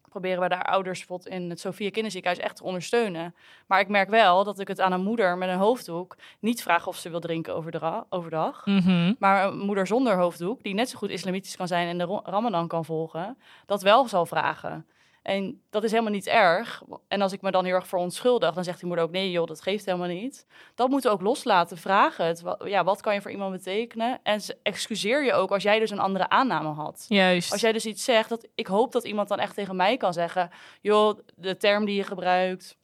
Proberen 0.09 0.41
we 0.41 0.49
daar 0.49 0.63
ouders 0.63 0.97
bijvoorbeeld 0.99 1.29
in 1.29 1.49
het 1.49 1.59
Sophia 1.59 1.89
Kinderziekenhuis 1.89 2.43
echt 2.43 2.55
te 2.55 2.63
ondersteunen. 2.63 3.35
Maar 3.67 3.79
ik 3.79 3.87
merk 3.87 4.09
wel 4.09 4.43
dat 4.43 4.59
ik 4.59 4.67
het 4.67 4.79
aan 4.79 4.91
een 4.91 5.03
moeder 5.03 5.37
met 5.37 5.49
een 5.49 5.57
hoofddoek 5.57 6.15
niet 6.39 6.61
vraag 6.61 6.87
of 6.87 6.97
ze 6.97 7.09
wil 7.09 7.19
drinken 7.19 7.55
overdra- 7.55 8.05
overdag. 8.09 8.65
Mhm. 8.65 9.13
Maar 9.19 9.45
een 9.47 9.57
moeder 9.59 9.87
zonder 9.87 10.17
hoofddoek, 10.17 10.63
die 10.63 10.73
net 10.73 10.89
zo 10.89 10.97
goed 10.97 11.09
islamitisch 11.09 11.55
kan 11.55 11.67
zijn 11.67 11.87
en 11.87 11.97
de 11.97 12.21
Ramadan 12.23 12.67
kan 12.67 12.85
volgen, 12.85 13.37
dat 13.65 13.81
wel 13.81 14.07
zal 14.07 14.25
vragen. 14.25 14.85
En 15.25 15.61
dat 15.69 15.83
is 15.83 15.91
helemaal 15.91 16.13
niet 16.13 16.27
erg. 16.27 16.83
En 17.07 17.21
als 17.21 17.31
ik 17.31 17.41
me 17.41 17.51
dan 17.51 17.65
heel 17.65 17.73
erg 17.73 17.87
verontschuldig, 17.87 18.53
dan 18.53 18.63
zegt 18.63 18.79
die 18.79 18.87
moeder 18.87 19.05
ook: 19.05 19.11
nee, 19.11 19.31
joh, 19.31 19.47
dat 19.47 19.61
geeft 19.61 19.85
helemaal 19.85 20.07
niet. 20.07 20.45
Dat 20.75 20.89
moeten 20.89 21.09
we 21.09 21.15
ook 21.15 21.21
loslaten. 21.21 21.77
Vragen 21.77 22.25
het. 22.25 22.43
Ja, 22.63 22.83
wat 22.83 23.01
kan 23.01 23.13
je 23.13 23.21
voor 23.21 23.31
iemand 23.31 23.51
betekenen? 23.51 24.19
En 24.23 24.41
excuseer 24.63 25.25
je 25.25 25.33
ook 25.33 25.51
als 25.51 25.63
jij 25.63 25.79
dus 25.79 25.89
een 25.89 25.99
andere 25.99 26.29
aanname 26.29 26.69
had. 26.69 27.05
Juist. 27.07 27.51
Als 27.51 27.61
jij 27.61 27.71
dus 27.71 27.85
iets 27.85 28.03
zegt, 28.03 28.29
dat, 28.29 28.47
ik 28.55 28.67
hoop 28.67 28.91
dat 28.91 29.03
iemand 29.03 29.27
dan 29.27 29.39
echt 29.39 29.55
tegen 29.55 29.75
mij 29.75 29.97
kan 29.97 30.13
zeggen: 30.13 30.49
joh, 30.81 31.19
de 31.35 31.57
term 31.57 31.85
die 31.85 31.95
je 31.95 32.03
gebruikt, 32.03 32.77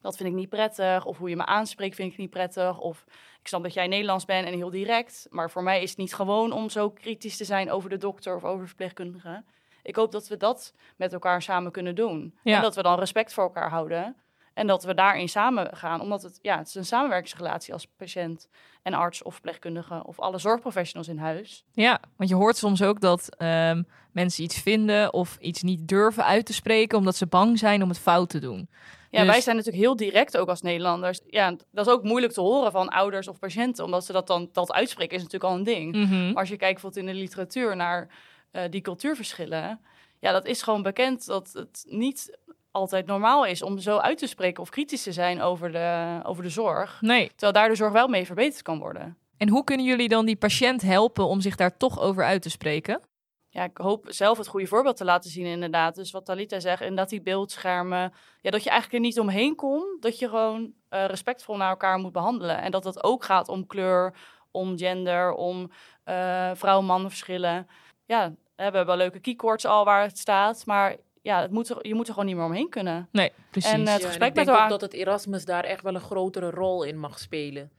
dat 0.00 0.16
vind 0.16 0.28
ik 0.28 0.34
niet 0.34 0.48
prettig. 0.48 1.04
Of 1.04 1.18
hoe 1.18 1.28
je 1.28 1.36
me 1.36 1.46
aanspreekt, 1.46 1.94
vind 1.94 2.12
ik 2.12 2.18
niet 2.18 2.30
prettig. 2.30 2.78
Of 2.78 3.04
ik 3.40 3.48
snap 3.48 3.62
dat 3.62 3.74
jij 3.74 3.86
Nederlands 3.86 4.24
bent 4.24 4.46
en 4.46 4.54
heel 4.54 4.70
direct. 4.70 5.26
Maar 5.30 5.50
voor 5.50 5.62
mij 5.62 5.82
is 5.82 5.90
het 5.90 5.98
niet 5.98 6.14
gewoon 6.14 6.52
om 6.52 6.70
zo 6.70 6.90
kritisch 6.90 7.36
te 7.36 7.44
zijn 7.44 7.70
over 7.70 7.90
de 7.90 7.98
dokter 7.98 8.36
of 8.36 8.44
over 8.44 8.60
de 8.60 8.66
verpleegkundige. 8.66 9.44
Ik 9.82 9.96
hoop 9.96 10.12
dat 10.12 10.28
we 10.28 10.36
dat 10.36 10.74
met 10.96 11.12
elkaar 11.12 11.42
samen 11.42 11.72
kunnen 11.72 11.94
doen. 11.94 12.34
Ja. 12.42 12.56
En 12.56 12.62
dat 12.62 12.74
we 12.74 12.82
dan 12.82 12.98
respect 12.98 13.32
voor 13.32 13.44
elkaar 13.44 13.70
houden. 13.70 14.16
En 14.54 14.66
dat 14.66 14.84
we 14.84 14.94
daarin 14.94 15.28
samen 15.28 15.76
gaan, 15.76 16.00
omdat 16.00 16.22
het, 16.22 16.38
ja, 16.42 16.58
het 16.58 16.66
is 16.66 16.74
een 16.74 16.84
samenwerkingsrelatie 16.84 17.72
als 17.72 17.86
patiënt 17.96 18.48
en 18.82 18.94
arts 18.94 19.22
of 19.22 19.32
verpleegkundige 19.32 20.02
of 20.06 20.20
alle 20.20 20.38
zorgprofessionals 20.38 21.08
in 21.08 21.18
huis. 21.18 21.64
Ja, 21.72 22.00
want 22.16 22.30
je 22.30 22.36
hoort 22.36 22.56
soms 22.56 22.82
ook 22.82 23.00
dat 23.00 23.36
ehm, 23.36 23.82
mensen 24.12 24.44
iets 24.44 24.60
vinden 24.60 25.12
of 25.12 25.36
iets 25.40 25.62
niet 25.62 25.88
durven 25.88 26.24
uit 26.24 26.46
te 26.46 26.52
spreken 26.52 26.98
omdat 26.98 27.16
ze 27.16 27.26
bang 27.26 27.58
zijn 27.58 27.82
om 27.82 27.88
het 27.88 27.98
fout 27.98 28.28
te 28.28 28.38
doen. 28.38 28.68
Ja, 29.10 29.18
Dus- 29.20 29.30
wij 29.30 29.40
zijn 29.40 29.56
natuurlijk 29.56 29.84
heel 29.84 29.96
direct 29.96 30.36
ook 30.36 30.48
als 30.48 30.62
Nederlanders. 30.62 31.20
Ja, 31.26 31.54
dat 31.70 31.86
is 31.86 31.92
ook 31.92 32.02
moeilijk 32.02 32.32
te 32.32 32.40
horen 32.40 32.72
van 32.72 32.88
ouders 32.88 33.28
of 33.28 33.38
patiënten, 33.38 33.84
omdat 33.84 34.04
ze 34.04 34.12
dat 34.12 34.26
dan 34.26 34.48
dat 34.52 34.72
uitspreken 34.72 35.16
is 35.16 35.22
natuurlijk 35.22 35.52
al 35.52 35.58
een 35.58 35.64
ding. 35.64 35.94
Mhm. 35.94 36.26
Maar 36.26 36.34
als 36.36 36.48
je 36.48 36.56
kijkt 36.56 36.72
bijvoorbeeld 36.72 37.06
in 37.06 37.12
de 37.12 37.20
literatuur 37.20 37.76
naar 37.76 38.08
eh, 38.52 38.62
die 38.70 38.80
cultuurverschillen, 38.80 39.80
ja, 40.18 40.32
dat 40.32 40.46
is 40.46 40.62
gewoon 40.62 40.82
bekend 40.82 41.26
dat 41.26 41.50
het 41.52 41.84
niet 41.88 42.38
altijd 42.70 43.06
normaal 43.06 43.46
is 43.46 43.62
om 43.62 43.78
zo 43.78 43.96
uit 43.96 44.18
te 44.18 44.26
spreken 44.26 44.62
of 44.62 44.68
kritisch 44.68 45.02
te 45.02 45.12
zijn 45.12 45.40
over 45.40 45.72
de, 45.72 46.20
over 46.22 46.42
de 46.42 46.48
zorg. 46.48 47.00
Nee. 47.00 47.28
Terwijl 47.28 47.52
daar 47.52 47.68
de 47.68 47.74
zorg 47.74 47.92
wel 47.92 48.08
mee 48.08 48.26
verbeterd 48.26 48.62
kan 48.62 48.78
worden. 48.78 49.16
En 49.36 49.48
hoe 49.48 49.64
kunnen 49.64 49.86
jullie 49.86 50.08
dan 50.08 50.26
die 50.26 50.36
patiënt 50.36 50.82
helpen 50.82 51.26
om 51.26 51.40
zich 51.40 51.56
daar 51.56 51.76
toch 51.76 52.00
over 52.00 52.24
uit 52.24 52.42
te 52.42 52.50
spreken? 52.50 53.00
Ja, 53.48 53.64
ik 53.64 53.76
hoop 53.76 54.06
zelf 54.08 54.38
het 54.38 54.46
goede 54.46 54.66
voorbeeld 54.66 54.96
te 54.96 55.04
laten 55.04 55.30
zien 55.30 55.46
inderdaad. 55.46 55.94
Dus 55.94 56.10
wat 56.10 56.24
Talita 56.24 56.60
zegt, 56.60 56.82
en 56.82 56.94
dat 56.94 57.08
die 57.08 57.22
beeldschermen... 57.22 58.12
Ja, 58.40 58.50
dat 58.50 58.62
je 58.62 58.70
eigenlijk 58.70 59.02
er 59.02 59.08
niet 59.08 59.20
omheen 59.20 59.54
komt. 59.54 60.02
Dat 60.02 60.18
je 60.18 60.28
gewoon 60.28 60.72
eh, 60.88 61.04
respectvol 61.04 61.56
naar 61.56 61.70
elkaar 61.70 61.98
moet 61.98 62.12
behandelen. 62.12 62.62
En 62.62 62.70
dat 62.70 62.84
het 62.84 63.04
ook 63.04 63.24
gaat 63.24 63.48
om 63.48 63.66
kleur, 63.66 64.14
om 64.50 64.78
gender, 64.78 65.32
om 65.32 65.70
eh 66.04 66.50
vrouw-man 66.54 67.08
verschillen. 67.08 67.66
Ja, 68.04 68.34
we 68.70 68.76
hebben 68.76 68.86
wel 68.86 68.96
leuke 68.96 69.20
keycords 69.20 69.64
al 69.64 69.84
waar 69.84 70.02
het 70.02 70.18
staat. 70.18 70.66
Maar 70.66 70.96
ja, 71.22 71.40
het 71.40 71.50
moet 71.50 71.68
er, 71.68 71.86
je 71.86 71.94
moet 71.94 72.06
er 72.06 72.12
gewoon 72.12 72.28
niet 72.28 72.36
meer 72.36 72.44
omheen 72.44 72.68
kunnen. 72.68 73.08
Nee, 73.12 73.32
precies. 73.50 73.70
En, 73.72 73.86
eh, 73.86 73.92
het 73.92 74.02
Ja, 74.02 74.06
gesprek 74.08 74.28
ik 74.28 74.34
met 74.34 74.46
denk 74.46 74.58
ook 74.58 74.68
dat 74.68 74.80
het 74.80 74.92
Erasmus 74.92 75.44
daar 75.44 75.64
echt 75.64 75.82
wel 75.82 75.94
een 75.94 76.00
grotere 76.00 76.50
rol 76.50 76.82
in 76.82 76.98
mag 76.98 77.18
spelen. 77.18 77.70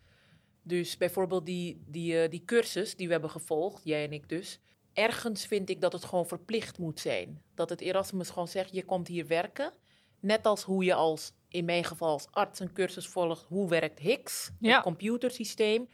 Dus 0.62 0.98
bijvoorbeeld 0.98 1.46
die, 1.46 1.84
die, 1.88 2.22
eh, 2.22 2.30
die 2.30 2.46
cursus 2.46 2.96
die 2.96 3.06
we 3.06 3.12
hebben 3.12 3.30
gevolgd, 3.32 3.82
jij 3.84 4.04
en 4.04 4.14
ik 4.14 4.30
dus. 4.30 4.60
Ergens 4.94 5.46
vind 5.46 5.70
ik 5.70 5.82
dat 5.82 5.94
het 5.94 6.06
gewoon 6.06 6.28
verplicht 6.28 6.78
moet 6.78 7.00
zijn. 7.00 7.42
Dat 7.56 7.70
het 7.70 7.82
Erasmus 7.82 8.30
gewoon 8.30 8.48
zegt, 8.48 8.74
je 8.74 8.86
komt 8.86 9.08
hier 9.08 9.28
werken. 9.28 9.74
Net 10.20 10.46
als 10.46 10.64
hoe 10.64 10.84
je 10.84 10.94
als, 10.94 11.34
in 11.48 11.66
mijn 11.66 11.84
geval 11.84 12.10
als 12.10 12.28
arts 12.32 12.60
een 12.60 12.74
cursus 12.74 13.08
volgt, 13.08 13.46
hoe 13.48 13.70
werkt 13.70 14.00
HICS, 14.00 14.52
Ja. 14.60 14.74
het 14.74 14.84
computersysteem, 14.84 15.88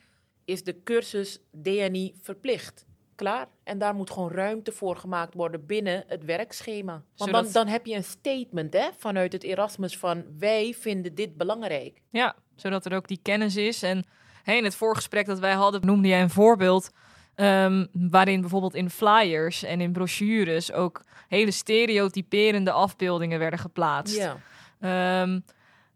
is 0.45 0.63
de 0.63 0.83
cursus 0.83 1.39
DNI 1.61 2.15
verplicht. 2.21 2.85
Klaar. 3.19 3.47
En 3.63 3.77
daar 3.77 3.95
moet 3.95 4.09
gewoon 4.11 4.31
ruimte 4.31 4.71
voor 4.71 4.95
gemaakt 4.95 5.33
worden 5.33 5.65
binnen 5.65 6.03
het 6.07 6.25
werkschema. 6.25 7.03
Want 7.17 7.31
dan, 7.31 7.47
dan 7.51 7.67
heb 7.67 7.85
je 7.85 7.95
een 7.95 8.03
statement 8.03 8.73
hè, 8.73 8.87
vanuit 8.97 9.33
het 9.33 9.43
Erasmus 9.43 9.97
van 9.97 10.23
wij 10.37 10.75
vinden 10.79 11.15
dit 11.15 11.37
belangrijk. 11.37 12.01
Ja, 12.09 12.35
zodat 12.55 12.85
er 12.85 12.95
ook 12.95 13.07
die 13.07 13.19
kennis 13.21 13.55
is. 13.55 13.83
En 13.83 14.05
hey, 14.43 14.57
in 14.57 14.63
het 14.63 14.75
voorgesprek 14.75 15.25
dat 15.25 15.39
wij 15.39 15.53
hadden, 15.53 15.85
noemde 15.85 16.07
jij 16.07 16.21
een 16.21 16.29
voorbeeld. 16.29 16.89
ehm, 17.35 17.85
waarin 17.91 18.41
bijvoorbeeld 18.41 18.75
in 18.75 18.89
flyers 18.89 19.63
en 19.63 19.81
in 19.81 19.91
brochures 19.91 20.71
ook 20.71 21.01
hele 21.27 21.51
stereotyperende 21.51 22.71
afbeeldingen 22.71 23.39
werden 23.39 23.59
geplaatst. 23.59 24.15
Ja. 24.17 24.37
Ehm, 24.79 25.39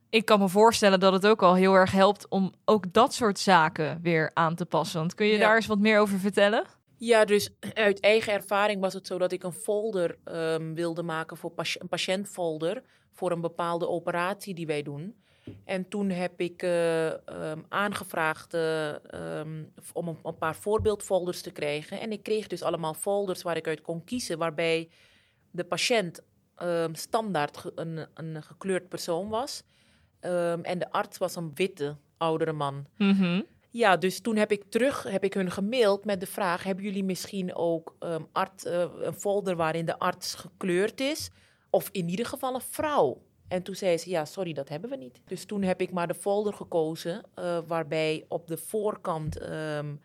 ik 0.10 0.26
kan 0.26 0.40
me 0.40 0.50
voorstellen 0.50 1.00
dat 1.00 1.14
het 1.14 1.28
ook 1.28 1.42
al 1.42 1.56
heel 1.56 1.74
erg 1.74 1.92
helpt 1.92 2.30
om 2.30 2.54
ook 2.66 2.94
dat 2.94 3.14
soort 3.14 3.40
zaken 3.40 4.00
weer 4.02 4.32
aan 4.34 4.56
te 4.56 4.66
passen. 4.66 5.00
Want 5.00 5.16
kun 5.16 5.26
je 5.26 5.34
Ja. 5.34 5.40
daar 5.40 5.56
eens 5.56 5.66
wat 5.68 5.80
meer 5.80 6.00
over 6.00 6.20
vertellen? 6.20 6.64
Ja, 7.06 7.26
dus 7.26 7.50
uit 7.74 8.00
eigen 8.00 8.34
ervaring 8.34 8.82
was 8.82 8.94
het 8.94 9.08
zo 9.08 9.18
dat 9.18 9.32
ik 9.32 9.44
een 9.44 9.54
folder 9.54 10.18
ehm, 10.24 10.74
wilde 10.74 11.04
maken 11.04 11.38
voor 11.38 11.54
een 11.56 11.88
patiëntfolder 11.88 12.84
voor 13.12 13.32
een 13.32 13.42
bepaalde 13.42 13.88
operatie 13.88 14.54
die 14.54 14.66
wij 14.66 14.84
doen. 14.84 15.22
En 15.66 15.88
toen 15.88 16.10
heb 16.10 16.42
ik 16.42 16.62
eh, 16.62 17.28
ehm, 17.28 17.62
aangevraagd 17.70 18.54
eh, 18.54 19.14
ehm, 19.14 19.64
om 19.94 20.08
een, 20.24 20.38
paar 20.38 20.56
voorbeeldfolders 20.56 21.42
te 21.42 21.52
krijgen. 21.52 22.00
En 22.00 22.12
ik 22.12 22.24
kreeg 22.24 22.48
dus 22.48 22.64
allemaal 22.64 22.94
folders 22.94 23.42
waar 23.42 23.58
ik 23.58 23.68
uit 23.68 23.82
kon 23.82 24.04
kiezen, 24.04 24.38
waarbij 24.38 24.90
de 25.52 25.64
patiënt 25.64 26.22
standaard 26.92 27.72
een, 27.76 28.08
een 28.14 28.44
gekleurd 28.44 28.90
persoon 28.90 29.30
was. 29.30 29.64
En 30.62 30.80
de 30.80 30.92
arts 30.92 31.18
was 31.18 31.36
een 31.36 31.52
witte 31.54 31.98
oudere 32.18 32.54
man. 32.54 32.86
Mhm. 32.98 33.42
Ja, 33.74 33.98
dus 33.98 34.20
toen 34.22 34.36
heb 34.36 34.52
ik 34.52 34.64
terug, 34.70 35.04
heb 35.04 35.24
ik 35.24 35.34
hun 35.34 35.52
gemaild 35.52 36.06
met 36.06 36.20
de 36.20 36.26
vraag: 36.26 36.64
hebben 36.64 36.84
jullie 36.84 37.04
misschien 37.04 37.56
ook 37.56 37.96
ehm, 38.00 38.22
art, 38.32 38.66
eh, 38.66 38.86
een 39.02 39.14
folder 39.14 39.56
waarin 39.56 39.86
de 39.86 40.00
arts 40.00 40.36
gekleurd 40.36 41.02
is? 41.02 41.30
Of 41.70 41.90
in 41.92 42.10
ieder 42.10 42.26
geval 42.26 42.56
een 42.56 42.62
vrouw? 42.62 43.22
En 43.48 43.64
toen 43.64 43.76
zei 43.76 43.98
ze: 43.98 44.10
ja, 44.10 44.26
sorry, 44.26 44.54
dat 44.54 44.70
hebben 44.70 44.90
we 44.90 44.96
niet. 44.96 45.22
Dus 45.26 45.46
toen 45.46 45.62
heb 45.62 45.82
ik 45.82 45.92
maar 45.92 46.08
de 46.08 46.14
folder 46.14 46.54
gekozen, 46.54 47.24
eh, 47.34 47.60
waarbij 47.68 48.26
op 48.28 48.48
de 48.48 48.58
voorkant 48.58 49.38
ehm, 49.38 49.96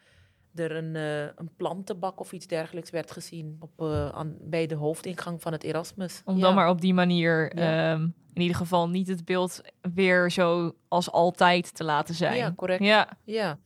er 0.54 0.76
een, 0.76 0.96
eh, 0.96 1.20
een 1.22 1.50
plantenbak 1.56 2.20
of 2.20 2.32
iets 2.32 2.46
dergelijks 2.46 2.90
werd 2.90 3.10
gezien 3.10 3.56
op, 3.60 3.70
eh, 3.76 4.08
aan, 4.08 4.36
bij 4.40 4.66
de 4.66 4.74
hoofdingang 4.74 5.42
van 5.42 5.52
het 5.52 5.64
Erasmus. 5.64 6.22
Om 6.24 6.34
Ja. 6.36 6.40
dan 6.42 6.54
maar 6.54 6.68
op 6.68 6.80
die 6.80 6.94
manier 6.94 7.56
Ja. 7.58 7.92
ehm, 7.92 8.02
in 8.32 8.42
ieder 8.42 8.56
geval 8.56 8.88
niet 8.88 9.08
het 9.08 9.24
beeld 9.24 9.60
weer 9.94 10.30
zo 10.30 10.74
als 10.88 11.10
altijd 11.10 11.74
te 11.74 11.84
laten 11.84 12.14
zijn. 12.14 12.36
Ja, 12.36 12.52
correct. 12.56 12.84
Ja, 12.84 13.08
Ja. 13.24 13.58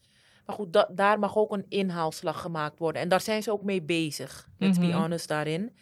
Maar 0.46 0.54
goed, 0.56 0.72
da- 0.72 0.88
daar 0.92 1.18
mag 1.18 1.36
ook 1.36 1.52
een 1.52 1.66
inhaalslag 1.68 2.40
gemaakt 2.40 2.78
worden. 2.78 3.02
En 3.02 3.08
daar 3.08 3.20
zijn 3.20 3.42
ze 3.42 3.52
ook 3.52 3.62
mee 3.62 3.82
bezig, 3.82 4.48
let's 4.58 4.78
be 4.78 4.86
Mhm. 4.86 4.96
honest, 5.00 5.28
daarin. 5.28 5.72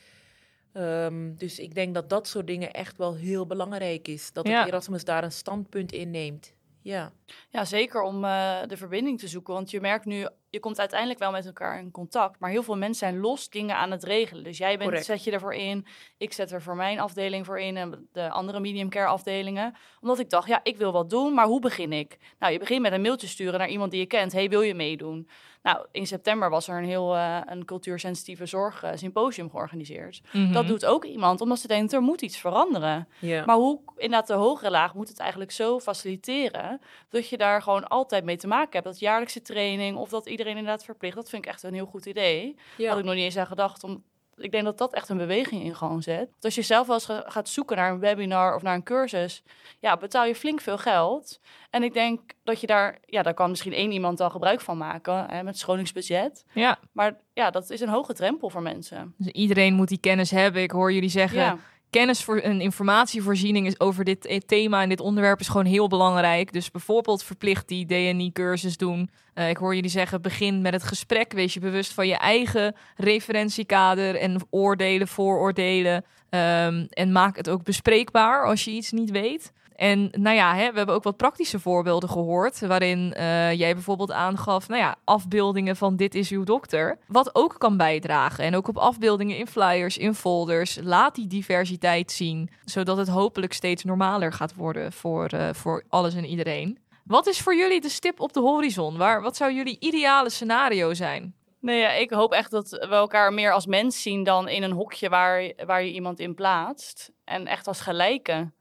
Ehm, 0.72 1.34
dus 1.36 1.58
ik 1.58 1.74
denk 1.74 1.94
dat 1.94 2.08
dat 2.08 2.26
soort 2.28 2.46
dingen 2.46 2.70
echt 2.72 2.96
wel 2.96 3.14
heel 3.14 3.46
belangrijk 3.46 4.08
is. 4.08 4.32
Dat 4.32 4.48
Ja. 4.48 4.58
het 4.58 4.68
Erasmus 4.68 5.04
daar 5.04 5.24
een 5.24 5.32
standpunt 5.32 5.92
in 5.92 6.10
neemt. 6.10 6.54
Ja, 6.82 7.12
Ja, 7.50 7.64
zeker 7.64 8.02
om 8.02 8.24
eh, 8.24 8.56
de 8.66 8.76
verbinding 8.76 9.18
te 9.18 9.28
zoeken. 9.28 9.54
Want 9.54 9.70
je 9.70 9.80
merkt 9.80 10.04
nu, 10.04 10.26
je 10.50 10.60
komt 10.60 10.78
uiteindelijk 10.78 11.18
wel 11.18 11.30
met 11.30 11.46
elkaar 11.46 11.78
in 11.78 11.90
contact. 11.90 12.40
Maar 12.40 12.50
heel 12.50 12.62
veel 12.62 12.76
mensen 12.76 13.08
zijn 13.08 13.20
los 13.20 13.48
dingen 13.48 13.76
aan 13.76 13.90
het 13.90 14.04
regelen. 14.04 14.44
Dus 14.44 14.58
jij 14.58 14.72
bent, 14.72 14.82
Correct. 14.82 15.04
zet 15.04 15.24
je 15.24 15.30
ervoor 15.30 15.54
in. 15.54 15.86
Ik 16.18 16.32
zet 16.32 16.50
er 16.50 16.62
voor 16.62 16.76
mijn 16.76 17.00
afdeling 17.00 17.46
voor 17.46 17.60
in. 17.60 17.76
En 17.76 18.08
de 18.12 18.30
andere 18.30 18.60
medium 18.60 18.88
care 18.88 19.06
afdelingen. 19.06 19.74
Omdat 20.00 20.18
ik 20.18 20.30
dacht, 20.30 20.48
ja, 20.48 20.60
ik 20.62 20.76
wil 20.76 20.92
wat 20.92 21.10
doen. 21.10 21.34
Maar 21.34 21.46
hoe 21.46 21.60
begin 21.60 21.92
ik? 21.92 22.18
Nou, 22.38 22.52
je 22.52 22.58
begint 22.58 22.82
met 22.82 22.92
een 22.92 23.00
mailtje 23.00 23.26
sturen 23.26 23.58
naar 23.58 23.68
iemand 23.68 23.90
die 23.90 24.00
je 24.00 24.06
kent. 24.06 24.32
hey, 24.32 24.48
wil 24.48 24.60
je 24.62 24.74
meedoen? 24.74 25.28
Nou, 25.62 25.86
in 25.92 26.06
september 26.06 26.50
was 26.50 26.68
er 26.68 26.78
een 26.78 26.84
heel 26.84 27.16
eh, 27.16 27.40
een 27.46 27.64
cultuursensitieve 27.64 28.46
zorg 28.46 28.82
eh, 28.82 28.90
symposium 28.94 29.50
georganiseerd. 29.50 30.20
Mhm. 30.32 30.52
Dat 30.52 30.66
doet 30.66 30.86
ook 30.86 31.04
iemand, 31.04 31.40
omdat 31.40 31.58
ze 31.58 31.66
denkt, 31.66 31.92
er 31.92 32.00
moet 32.00 32.22
iets 32.22 32.38
veranderen. 32.38 33.08
Maar 33.20 33.56
hoe, 33.56 33.80
inderdaad, 33.96 34.26
de 34.26 34.32
hogere 34.32 34.70
laag 34.70 34.94
moet 34.94 35.08
het 35.08 35.18
eigenlijk 35.18 35.50
zo 35.50 35.80
faciliteren 35.80 36.80
dat 37.08 37.28
je 37.28 37.36
daar 37.36 37.62
gewoon 37.62 37.88
altijd 37.88 38.24
mee 38.24 38.36
te 38.36 38.46
maken 38.46 38.72
hebt. 38.72 38.84
Dat 38.84 38.98
jaarlijkse 38.98 39.42
training 39.42 39.96
of 39.96 40.08
dat 40.08 40.26
iedereen 40.40 40.58
inderdaad 40.58 40.84
verplicht. 40.84 41.14
Dat 41.16 41.28
vind 41.28 41.44
ik 41.44 41.50
echt 41.50 41.62
een 41.62 41.74
heel 41.74 41.86
goed 41.86 42.06
idee. 42.06 42.56
ja. 42.76 42.88
Had 42.88 42.98
ik 42.98 43.04
nog 43.04 43.14
niet 43.14 43.24
eens 43.24 43.36
aan 43.36 43.46
gedacht. 43.46 43.84
Om, 43.84 44.02
ik 44.36 44.50
denk 44.50 44.64
dat 44.64 44.78
dat 44.78 44.94
echt 44.94 45.08
een 45.08 45.16
beweging 45.16 45.62
in 45.62 45.74
gang 45.74 46.02
zet. 46.02 46.28
Want 46.30 46.44
als 46.44 46.54
je 46.54 46.62
zelf 46.62 46.86
wel 46.86 46.96
eens 46.96 47.04
ga- 47.04 47.24
gaat 47.26 47.48
zoeken 47.48 47.76
naar 47.76 47.90
een 47.92 47.98
webinar 47.98 48.54
of 48.54 48.62
naar 48.62 48.74
een 48.74 48.82
cursus, 48.82 49.42
ja, 49.80 49.96
betaal 49.96 50.24
je 50.26 50.34
flink 50.34 50.60
veel 50.60 50.78
geld. 50.78 51.40
En 51.70 51.82
ik 51.82 51.92
denk 51.92 52.20
dat 52.44 52.60
je 52.60 52.66
daar, 52.66 52.98
ja, 53.04 53.22
daar 53.22 53.34
kan 53.34 53.50
misschien 53.50 53.72
één 53.72 53.92
iemand 53.92 54.20
al 54.20 54.30
gebruik 54.30 54.60
van 54.60 54.78
maken 54.78 55.26
hè, 55.30 55.42
met 55.42 55.58
scholingsbudget. 55.58 56.44
ja, 56.54 56.78
Maar 56.92 57.16
ja, 57.34 57.50
dat 57.50 57.70
is 57.70 57.80
een 57.80 57.88
hoge 57.88 58.14
drempel 58.14 58.50
voor 58.50 58.62
mensen. 58.62 59.14
dus 59.18 59.26
iedereen 59.32 59.74
moet 59.74 59.88
die 59.88 59.98
kennis 60.00 60.30
hebben. 60.30 60.62
Ik 60.62 60.70
hoor 60.70 60.92
jullie 60.92 61.08
zeggen, 61.08 61.38
Ja. 61.40 61.58
Kennis 61.90 62.24
voor 62.24 62.40
een 62.42 62.60
informatievoorziening 62.60 63.66
is 63.66 63.80
over 63.80 64.04
dit 64.04 64.26
eh, 64.26 64.38
thema 64.38 64.82
en 64.82 64.88
dit 64.88 65.00
onderwerp 65.00 65.40
is 65.40 65.48
gewoon 65.48 65.66
heel 65.66 65.88
belangrijk. 65.88 66.52
Dus 66.52 66.70
bijvoorbeeld 66.70 67.22
verplicht 67.22 67.68
die 67.68 67.86
DNI-cursus 67.86 68.76
doen. 68.76 69.10
Eh, 69.34 69.48
ik 69.48 69.56
hoor 69.56 69.74
jullie 69.74 69.90
zeggen, 69.90 70.22
begin 70.22 70.60
met 70.60 70.72
het 70.72 70.82
gesprek. 70.82 71.32
Wees 71.32 71.54
je 71.54 71.60
bewust 71.60 71.92
van 71.92 72.06
je 72.06 72.16
eigen 72.16 72.74
referentiekader 72.96 74.16
en 74.16 74.46
oordelen, 74.50 75.08
vooroordelen. 75.08 76.04
Ehm, 76.30 76.86
en 76.90 77.12
maak 77.12 77.36
het 77.36 77.48
ook 77.48 77.62
bespreekbaar 77.62 78.46
als 78.46 78.64
je 78.64 78.70
iets 78.70 78.90
niet 78.90 79.10
weet. 79.10 79.52
En 79.80 80.08
nou 80.12 80.36
ja, 80.36 80.54
hè, 80.54 80.70
we 80.70 80.76
hebben 80.76 80.94
ook 80.94 81.02
wat 81.02 81.16
praktische 81.16 81.60
voorbeelden 81.60 82.08
gehoord. 82.08 82.60
Waarin 82.60 83.12
eh, 83.14 83.52
jij 83.52 83.74
bijvoorbeeld 83.74 84.12
aangaf, 84.12 84.68
nou 84.68 84.80
ja, 84.80 84.96
afbeeldingen 85.04 85.76
van 85.76 85.96
dit 85.96 86.14
is 86.14 86.30
uw 86.30 86.44
dokter. 86.44 86.98
Wat 87.06 87.34
ook 87.34 87.54
kan 87.58 87.76
bijdragen. 87.76 88.44
En 88.44 88.56
ook 88.56 88.68
op 88.68 88.76
afbeeldingen 88.76 89.36
in 89.36 89.46
flyers, 89.46 89.98
in 89.98 90.14
folders. 90.14 90.78
Laat 90.82 91.14
die 91.14 91.26
diversiteit 91.26 92.12
zien. 92.12 92.50
Zodat 92.64 92.96
het 92.96 93.08
hopelijk 93.08 93.52
steeds 93.52 93.84
normaler 93.84 94.32
gaat 94.32 94.54
worden 94.54 94.92
voor, 94.92 95.26
eh, 95.26 95.48
voor 95.52 95.84
alles 95.88 96.14
en 96.14 96.24
iedereen. 96.24 96.78
Wat 97.04 97.26
is 97.26 97.40
voor 97.40 97.56
jullie 97.56 97.80
de 97.80 97.88
stip 97.88 98.20
op 98.20 98.32
de 98.32 98.40
horizon? 98.40 98.96
Waar, 98.96 99.22
wat 99.22 99.36
zou 99.36 99.52
jullie 99.52 99.76
ideale 99.80 100.30
scenario 100.30 100.94
zijn? 100.94 101.34
Nee, 101.60 101.80
ja, 101.80 101.90
ik 101.90 102.10
hoop 102.10 102.32
echt 102.32 102.50
dat 102.50 102.70
we 102.70 102.94
elkaar 102.94 103.32
meer 103.32 103.52
als 103.52 103.66
mens 103.66 104.02
zien 104.02 104.24
dan 104.24 104.48
in 104.48 104.62
een 104.62 104.72
hokje 104.72 105.08
waar, 105.08 105.52
waar 105.66 105.82
je 105.82 105.92
iemand 105.92 106.18
in 106.18 106.34
plaatst. 106.34 107.10
En 107.24 107.46
echt 107.46 107.66
als 107.66 107.80
gelijken. 107.80 108.54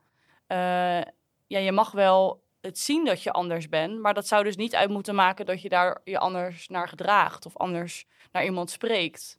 Eh, 0.50 1.02
ja, 1.48 1.60
je 1.60 1.72
mag 1.72 1.92
wel 1.92 2.44
het 2.62 2.80
zien 2.80 3.06
dat 3.06 3.24
je 3.24 3.32
anders 3.32 3.70
bent, 3.70 4.00
maar 4.00 4.14
dat 4.14 4.28
zou 4.28 4.44
dus 4.44 4.56
niet 4.56 4.76
uit 4.76 4.90
moeten 4.90 5.16
maken 5.16 5.46
dat 5.46 5.62
je 5.62 5.70
daar 5.70 6.02
je 6.04 6.20
anders 6.20 6.68
naar 6.68 6.88
gedraagt 6.88 7.46
of 7.46 7.58
anders 7.58 8.06
naar 8.32 8.44
iemand 8.44 8.70
spreekt. 8.72 9.38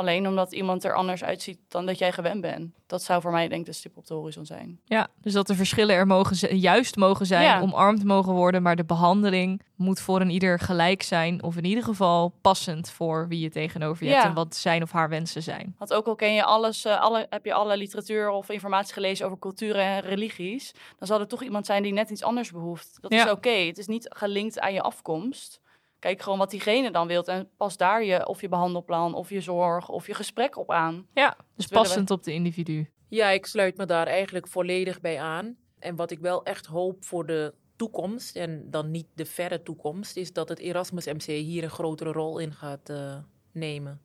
Alleen 0.00 0.26
omdat 0.28 0.52
iemand 0.52 0.84
er 0.84 0.94
anders 0.94 1.24
uitziet 1.24 1.58
dan 1.68 1.86
dat 1.86 1.98
jij 1.98 2.12
gewend 2.12 2.40
bent. 2.40 2.74
Dat 2.86 3.02
zou 3.02 3.20
voor 3.20 3.30
mij 3.30 3.48
denk 3.48 3.60
ik 3.60 3.66
de 3.66 3.72
stip 3.72 3.96
op 3.96 4.06
de 4.06 4.14
horizon 4.14 4.46
zijn. 4.46 4.80
Ja, 4.84 5.08
dus 5.20 5.32
dat 5.32 5.46
de 5.46 5.54
verschillen 5.54 5.94
er 5.94 6.06
mogen 6.06 6.56
juist 6.58 6.96
mogen 6.96 7.26
zijn, 7.26 7.42
Ja. 7.42 7.60
omarmd 7.60 8.04
mogen 8.04 8.32
worden, 8.32 8.62
maar 8.62 8.76
de 8.76 8.84
behandeling 8.84 9.62
moet 9.76 10.00
voor 10.00 10.20
een 10.20 10.30
ieder 10.30 10.58
gelijk 10.58 11.02
zijn, 11.02 11.42
of 11.42 11.56
in 11.56 11.64
ieder 11.64 11.84
geval 11.84 12.32
passend 12.40 12.90
voor 12.90 13.28
wie 13.28 13.40
je 13.40 13.50
tegenover 13.50 14.04
je 14.06 14.10
hebt 14.12 14.24
en 14.24 14.34
wat 14.34 14.56
zijn 14.56 14.82
of 14.82 14.90
haar 14.92 15.08
wensen 15.08 15.42
zijn. 15.42 15.74
Want 15.78 15.92
ook 15.92 16.06
al 16.06 16.14
ken 16.14 16.32
je 16.34 16.44
alles, 16.44 16.84
eh, 16.84 17.00
alle, 17.00 17.26
heb 17.30 17.44
je 17.44 17.52
alle 17.52 17.76
literatuur 17.76 18.30
of 18.30 18.48
informatie 18.48 18.92
gelezen 18.94 19.26
over 19.26 19.38
culturen 19.38 19.82
en 19.84 20.00
religies, 20.00 20.74
dan 20.98 21.06
zal 21.06 21.20
er 21.20 21.26
toch 21.28 21.42
iemand 21.42 21.66
zijn 21.66 21.82
die 21.82 21.92
net 21.92 22.10
iets 22.10 22.22
anders 22.22 22.50
behoeft. 22.52 22.98
Dat 23.00 23.12
Ja. 23.12 23.24
is 23.24 23.30
oké. 23.30 23.50
Het 23.50 23.78
is 23.78 23.86
niet 23.86 24.06
gelinkt 24.16 24.60
aan 24.60 24.72
je 24.72 24.82
afkomst. 24.82 25.60
Kijk 26.00 26.22
gewoon 26.22 26.38
wat 26.38 26.50
diegene 26.50 26.90
dan 26.90 27.06
wilt 27.06 27.28
en 27.28 27.48
pas 27.56 27.76
daar 27.76 28.04
je 28.04 28.26
of 28.26 28.40
je 28.40 28.48
behandelplan 28.48 29.14
of 29.14 29.30
je 29.30 29.40
zorg 29.40 29.88
of 29.88 30.06
je 30.06 30.14
gesprek 30.14 30.56
op 30.56 30.70
aan. 30.70 31.06
Ja, 31.14 31.36
dus 31.56 31.66
we- 31.66 31.74
passend 31.74 32.10
op 32.10 32.22
de 32.22 32.32
individu. 32.32 32.90
Ja, 33.08 33.28
ik 33.28 33.46
sluit 33.46 33.76
me 33.76 33.86
daar 33.86 34.06
eigenlijk 34.06 34.48
volledig 34.48 35.00
bij 35.00 35.20
aan. 35.20 35.56
En 35.78 35.96
wat 35.96 36.10
ik 36.10 36.18
wel 36.18 36.44
echt 36.44 36.66
hoop 36.66 37.04
voor 37.04 37.26
de 37.26 37.54
toekomst, 37.76 38.36
en 38.36 38.70
dan 38.70 38.90
niet 38.90 39.06
de 39.14 39.24
verre 39.24 39.62
toekomst, 39.62 40.16
is 40.16 40.32
dat 40.32 40.48
het 40.48 40.58
Erasmus 40.58 41.06
MC 41.06 41.22
hier 41.26 41.62
een 41.62 41.70
grotere 41.70 42.12
rol 42.12 42.38
in 42.38 42.52
gaat 42.52 42.88
eh, 42.88 43.16
nemen. 43.52 44.00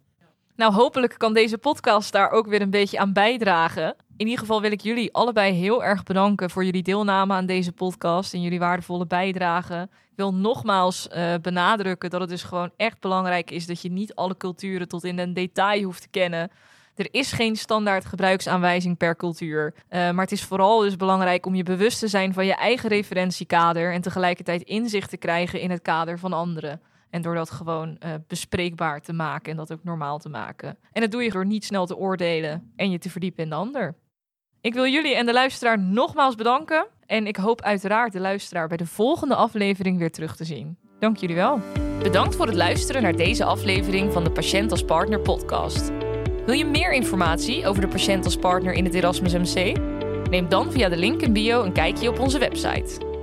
Nou, 0.56 0.74
hopelijk 0.74 1.16
kan 1.18 1.34
deze 1.34 1.58
podcast 1.58 2.12
daar 2.12 2.32
ook 2.32 2.48
weer 2.48 2.62
een 2.62 2.70
beetje 2.70 3.00
aan 3.00 3.14
bijdragen. 3.14 3.96
In 4.18 4.26
ieder 4.26 4.40
geval 4.40 4.62
wil 4.62 4.72
ik 4.72 4.82
jullie 4.82 5.14
allebei 5.14 5.54
heel 5.54 5.84
erg 5.84 6.04
bedanken 6.04 6.50
voor 6.50 6.66
jullie 6.66 6.84
deelname 6.84 7.34
aan 7.34 7.46
deze 7.46 7.72
podcast 7.72 8.34
en 8.34 8.42
jullie 8.42 8.60
waardevolle 8.60 9.06
bijdrage. 9.06 9.90
Ik 9.92 10.16
wil 10.16 10.34
nogmaals 10.34 11.08
eh, 11.08 11.34
benadrukken 11.42 12.10
dat 12.10 12.22
het 12.22 12.30
dus 12.30 12.44
gewoon 12.44 12.72
echt 12.78 13.00
belangrijk 13.00 13.52
is 13.52 13.66
dat 13.66 13.82
je 13.82 13.92
niet 13.92 14.16
alle 14.16 14.38
culturen 14.38 14.88
tot 14.88 15.04
in 15.04 15.20
een 15.20 15.34
detail 15.34 15.84
hoeft 15.84 16.02
te 16.02 16.08
kennen. 16.08 16.52
Er 16.96 17.08
is 17.12 17.32
geen 17.32 17.56
standaard 17.56 18.06
gebruiksaanwijzing 18.06 18.98
per 18.98 19.16
cultuur. 19.16 19.74
Eh, 19.88 20.12
maar 20.12 20.24
het 20.24 20.32
is 20.32 20.44
vooral 20.44 20.80
dus 20.80 20.96
belangrijk 20.96 21.46
om 21.46 21.56
je 21.56 21.64
bewust 21.64 22.00
te 22.00 22.08
zijn 22.08 22.34
van 22.34 22.46
je 22.46 22.56
eigen 22.56 22.90
referentiekader 22.90 23.94
en 23.94 24.02
tegelijkertijd 24.02 24.62
inzicht 24.62 25.10
te 25.10 25.18
krijgen 25.18 25.60
in 25.60 25.72
het 25.72 25.82
kader 25.82 26.20
van 26.20 26.34
anderen. 26.34 26.82
En 27.16 27.22
door 27.22 27.36
dat 27.36 27.52
gewoon 27.52 27.98
eh, 27.98 28.12
bespreekbaar 28.28 29.02
te 29.02 29.14
maken 29.14 29.52
en 29.52 29.58
dat 29.58 29.72
ook 29.72 29.84
normaal 29.84 30.20
te 30.20 30.30
maken. 30.30 30.78
En 30.92 31.02
dat 31.02 31.12
doe 31.12 31.24
je 31.24 31.32
door 31.32 31.46
niet 31.46 31.66
snel 31.66 31.86
te 31.86 31.98
oordelen 31.98 32.72
en 32.76 32.92
je 32.92 32.98
te 32.98 33.10
verdiepen 33.10 33.44
in 33.44 33.50
de 33.50 33.56
ander. 33.56 33.96
Ik 34.62 34.74
wil 34.74 34.88
jullie 34.88 35.16
en 35.16 35.26
de 35.26 35.34
luisteraar 35.34 35.80
nogmaals 35.80 36.36
bedanken. 36.36 36.88
En 37.06 37.28
ik 37.28 37.36
hoop 37.36 37.62
uiteraard 37.62 38.14
de 38.14 38.20
luisteraar 38.20 38.68
bij 38.68 38.78
de 38.78 38.86
volgende 38.86 39.36
aflevering 39.36 39.98
weer 39.98 40.12
terug 40.12 40.36
te 40.36 40.46
zien. 40.46 40.78
Dank 41.00 41.18
jullie 41.18 41.36
wel. 41.36 41.60
Bedankt 42.02 42.36
voor 42.36 42.46
het 42.46 42.56
luisteren 42.56 43.02
naar 43.02 43.16
deze 43.16 43.44
aflevering 43.44 44.14
van 44.14 44.24
de 44.24 44.32
Patiënt 44.32 44.72
als 44.72 44.86
Partner 44.86 45.20
podcast. 45.20 45.92
Wil 46.46 46.56
je 46.56 46.66
meer 46.66 46.94
informatie 46.94 47.68
over 47.68 47.82
de 47.82 47.88
patiënt 47.88 48.26
als 48.26 48.38
partner 48.38 48.74
in 48.74 48.86
het 48.86 48.94
Erasmus 48.94 49.34
MC? 49.34 49.78
Neem 50.30 50.50
dan 50.50 50.72
via 50.72 50.90
de 50.90 50.98
link 50.98 51.22
in 51.22 51.34
bio 51.34 51.64
een 51.64 51.74
kijkje 51.74 52.10
op 52.10 52.20
onze 52.20 52.40
website. 52.40 53.15